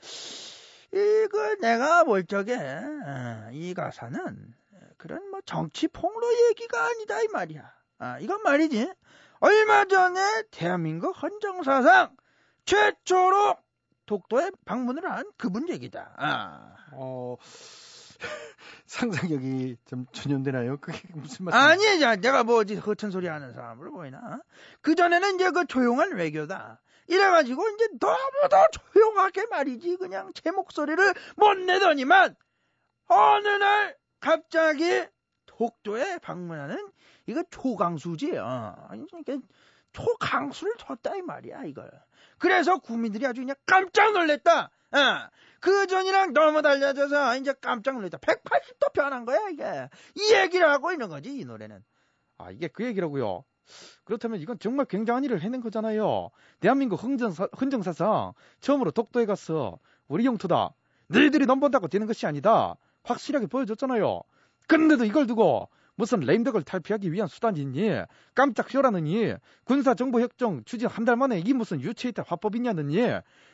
이거 0.91 1.55
내가 1.61 2.03
볼 2.03 2.25
적에 2.25 2.55
아, 2.55 3.49
이 3.51 3.73
가사는 3.73 4.53
그런 4.97 5.29
뭐 5.29 5.41
정치 5.45 5.87
폭로 5.87 6.27
얘기가 6.49 6.85
아니다 6.85 7.21
이 7.21 7.27
말이야. 7.27 7.71
아, 7.99 8.19
이건 8.19 8.41
말이지. 8.43 8.91
얼마 9.39 9.85
전에 9.85 10.43
대한민국 10.51 11.11
헌정사상 11.21 12.15
최초로 12.65 13.57
독도에 14.05 14.51
방문을 14.65 15.09
한 15.09 15.29
그분 15.37 15.67
얘기다. 15.69 16.13
아. 16.17 16.75
어 16.93 17.35
상상력이 18.85 19.77
좀 19.85 20.05
전염되나요? 20.11 20.77
그게 20.77 20.99
무슨 21.13 21.45
말씀? 21.45 21.59
아니, 21.59 21.99
자, 21.99 22.15
내가 22.15 22.43
뭐 22.43 22.57
어디 22.57 22.75
허튼 22.75 23.11
소리 23.11 23.27
하는 23.27 23.53
사람으로 23.53 23.91
보이나? 23.91 24.41
그 24.81 24.95
전에는 24.95 25.35
이제 25.35 25.51
그 25.51 25.65
조용한 25.65 26.13
외교다. 26.13 26.81
이래가지고 27.07 27.69
이제 27.69 27.87
너무도 27.99 28.67
조용하게 28.93 29.47
말이지. 29.47 29.97
그냥 29.97 30.31
제 30.33 30.51
목소리를 30.51 31.13
못 31.35 31.53
내더니만 31.55 32.35
어느 33.07 33.47
날 33.47 33.97
갑자기 34.19 35.05
독도에 35.45 36.19
방문하는 36.19 36.91
이거 37.25 37.43
초강수지요. 37.49 38.43
아니, 38.89 39.05
이게 39.19 39.37
초강수를 39.91 40.75
줬다 40.77 41.15
이 41.15 41.21
말이야 41.21 41.65
이걸. 41.65 41.91
그래서 42.37 42.77
국민들이 42.79 43.25
아주 43.25 43.41
그냥 43.41 43.55
깜짝 43.65 44.13
놀랐다. 44.13 44.71
어, 44.93 45.29
그 45.59 45.87
전이랑 45.87 46.33
너무 46.33 46.61
달라져서 46.61 47.37
이제 47.37 47.53
깜짝 47.61 47.95
놀랐다. 47.95 48.17
180도 48.17 48.93
변한 48.93 49.25
거야 49.25 49.49
이게. 49.49 49.89
이 50.15 50.33
얘기를 50.33 50.69
하고 50.69 50.91
있는 50.91 51.09
거지 51.09 51.37
이 51.37 51.45
노래는. 51.45 51.83
아, 52.37 52.51
이게 52.51 52.67
그 52.67 52.83
얘기라고요. 52.85 53.43
그렇다면 54.03 54.41
이건 54.41 54.59
정말 54.59 54.85
굉장한 54.85 55.23
일을 55.23 55.41
해낸 55.41 55.61
거잖아요. 55.61 56.29
대한민국 56.59 57.01
헌정사, 57.01 57.47
헌정사상 57.59 58.33
처음으로 58.59 58.91
독도에 58.91 59.25
가서 59.25 59.79
우리 60.07 60.25
영토다. 60.25 60.73
너희들이 61.07 61.45
넘본다고 61.45 61.87
되는 61.87 62.07
것이 62.07 62.25
아니다. 62.25 62.75
확실하게 63.03 63.47
보여줬잖아요. 63.47 64.21
근데도 64.67 65.05
이걸 65.05 65.27
두고 65.27 65.69
무슨 65.95 66.21
레임덕을 66.21 66.63
탈피하기 66.63 67.11
위한 67.11 67.27
수단이니 67.27 68.01
깜짝 68.33 68.69
쇼라느니 68.69 69.33
군사정보협정 69.65 70.63
추진 70.65 70.87
한 70.87 71.05
달 71.05 71.15
만에 71.17 71.39
이 71.39 71.53
무슨 71.53 71.81
유체이탈 71.81 72.25
화법이냐느니 72.27 72.99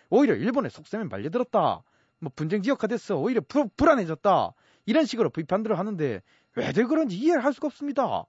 오히려 0.09 0.35
일본의 0.35 0.71
속셈에 0.71 1.05
말려들었다. 1.05 1.83
뭐 2.19 2.31
분쟁 2.35 2.61
지역화됐어. 2.61 3.17
오히려 3.17 3.41
불, 3.47 3.67
불안해졌다. 3.75 4.53
이런 4.85 5.05
식으로 5.05 5.29
비판들을 5.29 5.77
하는데 5.77 6.21
왜들 6.55 6.87
그런지 6.87 7.15
이해를 7.17 7.43
할 7.43 7.53
수가 7.53 7.67
없습니다. 7.67 8.25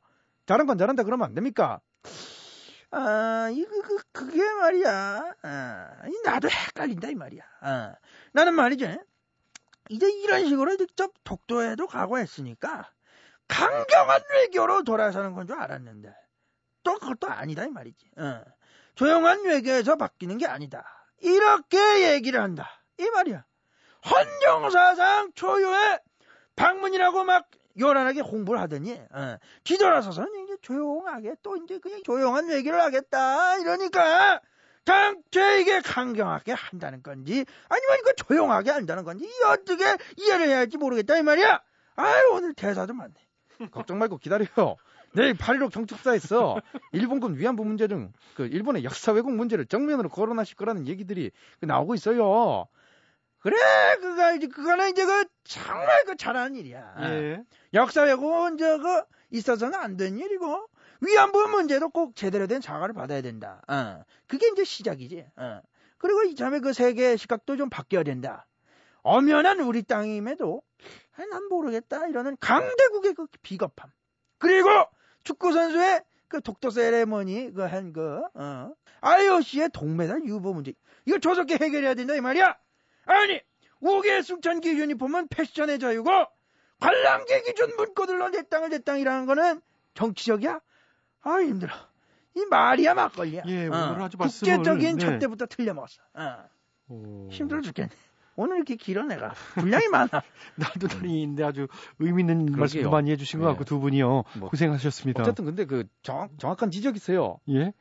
잘한 0.47 0.67
건 0.67 0.79
잘한다 0.79 1.03
그러면 1.05 1.27
안 1.27 1.35
됩니까? 1.35 1.81
아, 2.93 3.49
이거, 3.53 3.71
그, 3.83 3.99
그게 4.13 4.43
말이야. 4.43 5.35
아, 5.43 5.91
이 6.09 6.13
나도 6.25 6.49
헷갈린다, 6.51 7.09
이 7.11 7.15
말이야. 7.15 7.43
아, 7.61 7.95
나는 8.33 8.55
말이지. 8.55 8.99
이제 9.91 10.11
이런 10.11 10.47
식으로 10.47 10.77
직접 10.77 11.13
독도에도 11.23 11.87
가고 11.87 12.19
했으니까, 12.19 12.91
강경한 13.51 14.21
외교로 14.33 14.85
돌아서는 14.85 15.35
건 15.35 15.47
줄 15.47 15.59
알았는데, 15.59 16.15
또 16.83 16.99
그것도 16.99 17.29
아니다, 17.29 17.65
이 17.65 17.69
말이지. 17.71 18.11
어. 18.19 18.43
조용한 18.95 19.45
외교에서 19.45 19.97
바뀌는 19.97 20.39
게 20.39 20.47
아니다. 20.47 20.85
이렇게 21.21 22.13
얘기를 22.13 22.41
한다. 22.41 22.83
이 22.99 23.09
말이야. 23.11 23.45
헌정사상 24.09 25.33
초유의 25.35 25.99
방문이라고 26.57 27.25
막 27.25 27.49
요란하게 27.79 28.21
홍보를 28.21 28.61
하더니 28.61 28.93
어, 28.93 29.37
뒤돌아서서는 29.65 30.45
이제 30.45 30.57
조용하게 30.63 31.37
또 31.43 31.57
이제 31.57 31.79
그냥 31.79 32.03
조용한 32.05 32.51
얘기를 32.51 32.81
하겠다 32.81 33.57
이러니까 33.59 34.41
당최 34.85 35.61
이게 35.61 35.81
강경하게 35.81 36.53
한다는 36.53 37.03
건지 37.03 37.45
아니면 37.69 37.99
이거 38.01 38.13
조용하게 38.15 38.71
한다는 38.71 39.05
건지 39.05 39.25
이 39.25 39.45
어떻게 39.45 39.85
이해를 40.17 40.49
해야 40.49 40.59
할지 40.59 40.77
모르겠다 40.79 41.17
이 41.17 41.23
말이야 41.23 41.63
아유 41.97 42.31
오늘 42.33 42.55
대사도 42.55 42.93
많네 42.93 43.15
걱정 43.71 43.99
말고 43.99 44.19
기다려요. 44.19 44.77
내일 45.13 45.35
8.15 45.35 45.73
경축사에서 45.73 46.61
일본군 46.93 47.37
위안부 47.37 47.65
문제 47.65 47.87
등 47.89 48.13
그 48.37 48.47
일본의 48.47 48.85
역사 48.85 49.13
왜곡 49.13 49.33
문제를 49.33 49.67
정면으로 49.67 50.09
거론하실 50.09 50.57
거라는 50.57 50.87
얘기들이 50.87 51.31
그 51.61 51.67
나오고 51.67 51.95
있어요. 51.95 52.67
그래 53.41 53.57
그거 54.01 54.35
이제 54.35 54.47
그거는 54.47 54.91
이제 54.91 55.05
그 55.05 55.25
정말 55.45 56.05
그 56.05 56.17
잘하는 56.17 56.57
일이야 56.57 56.95
예. 57.01 57.43
역사 57.75 58.03
왜곡은 58.03 58.59
저거 58.59 59.05
있어서는 59.31 59.79
안 59.79 59.97
된 59.97 60.19
일이고 60.19 60.67
위안부 61.01 61.49
문제도 61.49 61.89
꼭 61.89 62.15
제대로 62.15 62.47
된 62.47 62.61
사과를 62.61 62.95
받아야 62.95 63.23
된다. 63.23 63.63
어. 63.69 64.03
그게 64.27 64.49
이제 64.49 64.65
시작이지. 64.65 65.25
어. 65.37 65.61
그리고 65.99 66.23
이참에 66.25 66.61
그 66.61 66.73
세계 66.75 67.17
시각도 67.17 67.57
좀 67.57 67.71
바뀌어야 67.71 68.03
된다. 68.03 68.47
엄연한 69.03 69.61
우리 69.61 69.83
땅임에도 69.83 70.63
아, 71.10 71.10
난 71.27 71.49
모르겠다 71.49 72.07
이러는 72.07 72.37
강대국의 72.41 73.15
그 73.15 73.27
비겁함. 73.43 73.91
그리고 74.39 74.69
축구 75.25 75.53
선수의 75.53 76.03
그 76.29 76.41
독도 76.41 76.71
세레머니 76.71 77.53
그 77.53 77.63
한그 77.63 78.23
어. 78.35 78.73
IOC의 79.01 79.71
동메달 79.73 80.25
유보 80.25 80.53
문제 80.55 80.73
이거 81.05 81.19
조속히 81.19 81.55
해결해야 81.55 81.95
된다 81.95 82.15
이 82.15 82.21
말이야. 82.21 82.57
아니 83.07 83.41
우기의 83.81 84.23
승천기 84.23 84.69
유니폼은 84.71 85.29
패션의 85.29 85.79
자유고 85.79 86.11
관람객 86.81 87.45
기준 87.45 87.77
문구들로 87.77 88.31
내 88.31 88.43
땅을 88.49 88.71
내 88.71 88.79
땅이라는 88.79 89.27
거는 89.27 89.61
정치적이야? 89.95 90.61
아 91.23 91.41
힘들어. 91.41 91.73
이 92.37 92.45
말이야 92.47 92.95
막걸리야. 92.95 93.43
예, 93.47 93.67
어, 93.67 93.91
오늘 93.91 94.03
아주 94.03 94.17
말씀을, 94.17 94.57
국제적인 94.57 94.99
네. 94.99 95.05
잣대부터 95.05 95.47
틀려먹었어. 95.47 96.01
어. 96.15 96.49
오. 96.89 97.29
힘들어 97.31 97.61
죽겠네. 97.61 97.91
오늘 98.41 98.57
이렇게 98.57 98.77
길어 98.77 99.03
내가. 99.05 99.35
분량이 99.55 99.89
많아. 99.89 100.09
나도 100.57 100.89
다리인데 100.89 101.45
아주 101.45 101.69
의미 101.99 102.23
있는. 102.23 102.47
말씀도 102.47 102.89
많이 102.91 103.11
해주신 103.11 103.39
것 103.41 103.47
네. 103.47 103.53
같고 103.53 103.65
두 103.65 103.79
분이요 103.81 104.25
뭐, 104.39 104.49
고생하셨습니다. 104.49 105.23
어쨌든 105.23 105.45
근데 105.45 105.67
그 105.67 105.85
정확, 106.03 106.31
정확한 106.39 106.71
지적이세요. 106.71 107.39
예. 107.51 107.73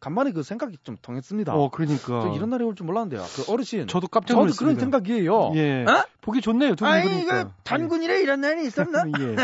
간만에 0.00 0.32
그 0.32 0.42
생각이 0.42 0.76
좀 0.84 0.96
통했습니다. 1.02 1.54
어 1.54 1.68
그러니까. 1.70 2.20
저 2.22 2.32
이런 2.34 2.48
날이 2.50 2.64
올 2.64 2.74
줄 2.74 2.86
몰랐는데요. 2.86 3.22
그 3.36 3.52
어르신. 3.52 3.86
저도 3.88 4.08
깜짝 4.08 4.28
저도 4.28 4.40
놀랐습니다. 4.40 4.64
그런 4.64 4.80
생각이에요. 4.80 5.52
예. 5.56 5.84
어? 5.84 6.04
보기 6.22 6.40
좋네요 6.40 6.74
두분 6.76 6.92
아니 6.92 7.08
보니까. 7.10 7.40
이거 7.40 7.50
단군이래 7.64 8.20
이런 8.22 8.40
날이 8.40 8.66
있었나? 8.66 9.04
예. 9.20 9.36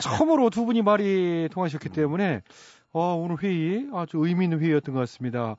처음으로 0.00 0.50
두 0.50 0.64
분이 0.66 0.82
말이 0.82 1.48
통하셨기 1.52 1.88
때문에 1.90 2.42
어, 2.92 3.14
오늘 3.14 3.36
회의 3.42 3.86
아주 3.92 4.18
의미 4.18 4.44
있는 4.44 4.60
회의였던 4.60 4.94
것 4.94 5.00
같습니다. 5.00 5.56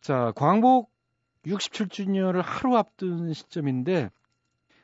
자, 0.00 0.32
광복 0.36 0.90
67주년을 1.48 2.42
하루 2.42 2.76
앞둔 2.76 3.32
시점인데 3.32 4.10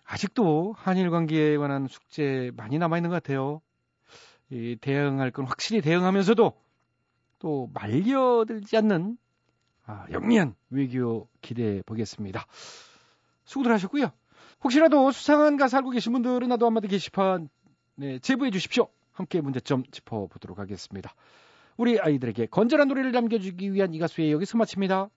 아직도 0.05 0.75
한일 0.77 1.11
관계에 1.11 1.57
관한 1.57 1.87
숙제 1.89 2.51
많이 2.57 2.79
남아 2.79 2.99
있는 2.99 3.11
것 3.11 3.23
같아요. 3.23 3.61
이 4.51 4.77
대응할 4.81 5.31
건 5.31 5.47
확실히 5.47 5.81
대응하면서도 5.81 6.53
또 7.39 7.71
말려들지 7.73 8.77
않는 8.79 9.17
아, 9.87 10.07
영리한 10.11 10.55
외교 10.71 11.29
기대해 11.43 11.83
보겠습니다. 11.83 12.47
수고들 13.45 13.73
하셨고요. 13.73 14.11
혹시라도 14.63 15.11
수상한 15.11 15.57
가사 15.57 15.79
알고 15.79 15.91
계신 15.91 16.13
분들은 16.13 16.49
나도 16.49 16.67
한마디 16.67 16.89
게시판 16.89 17.49
네, 17.97 18.19
제보해 18.19 18.51
주십시오. 18.51 18.89
함께 19.13 19.41
문제점 19.41 19.85
짚어보도록 19.91 20.59
하겠습니다. 20.59 21.15
우리 21.77 22.01
아이들에게 22.01 22.47
건전한 22.47 22.89
노래를 22.89 23.13
남겨주기 23.13 23.73
위한 23.73 23.95
이 23.95 23.99
가수의 23.99 24.33
여기서 24.33 24.59
마칩니다. 24.59 25.11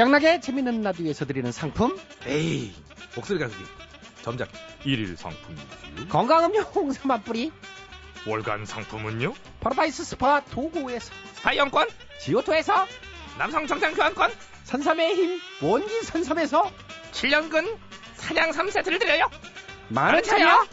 최양락의 0.00 0.40
재밌는 0.40 0.80
라디오에서 0.82 1.26
드리는 1.26 1.52
상품 1.52 1.94
에이 2.24 2.72
목소리 3.14 3.38
가습기 3.38 3.62
점작 4.22 4.48
일일 4.86 5.14
상품이지요. 5.14 6.08
건강음료 6.08 6.60
홍삼 6.60 7.10
한 7.10 7.22
뿌리 7.22 7.52
월간 8.26 8.64
상품은요? 8.64 9.34
파라다이스 9.60 10.04
스파 10.04 10.40
도고에서 10.40 11.12
스파이용권, 11.34 11.88
지오토에서 12.18 12.86
남성 13.36 13.66
정장 13.66 13.92
교환권, 13.92 14.32
산삼의 14.64 15.14
힘 15.16 15.40
원기 15.60 16.02
산삼에서 16.04 16.70
7년근 17.12 17.76
산양 18.14 18.52
3세트를 18.52 18.98
드려요. 19.00 19.28
많은 19.88 20.22
참여 20.22 20.46
참여 20.46 20.66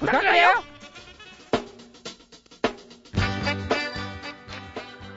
부탁드려요. 0.00 0.71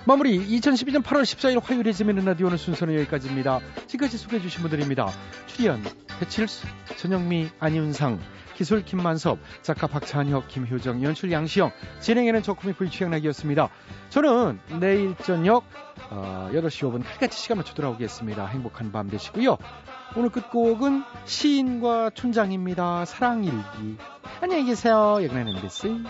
마무리 0.07 0.37
2012년 0.37 1.01
8월 1.01 1.23
14일 1.23 1.63
화요일에 1.63 1.91
재밌는 1.91 2.25
라디오는 2.25 2.57
순서는 2.57 2.93
여기까지입니다. 2.95 3.59
지금까지 3.87 4.19
소개해 4.19 4.39
주신 4.39 4.61
분들입니다. 4.61 5.09
출연 5.47 5.83
배칠수, 6.19 6.67
전영미, 6.97 7.49
안윤상, 7.57 8.19
기술 8.55 8.85
김만섭, 8.85 9.39
작가 9.63 9.87
박찬혁, 9.87 10.47
김효정, 10.47 11.01
연출 11.03 11.31
양시영, 11.31 11.71
진행에는 12.01 12.43
저 12.43 12.53
코미프의 12.53 12.91
취향락이었습니다. 12.91 13.69
저는 14.09 14.59
내일 14.79 15.15
저녁 15.23 15.63
어, 16.11 16.51
8시 16.53 16.87
5분 16.87 17.03
칼같이 17.03 17.41
시간 17.41 17.57
맞춰 17.57 17.73
돌아오겠습니다. 17.73 18.45
행복한 18.45 18.91
밤 18.91 19.09
되시고요. 19.09 19.57
오늘 20.15 20.29
끝곡은 20.29 21.03
시인과 21.25 22.11
촌장입니다. 22.11 23.05
사랑일기. 23.05 23.97
안녕히 24.39 24.65
계세요. 24.65 25.15
여기는 25.23 25.47
MBC. 25.47 26.03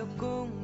새벽 0.00 0.59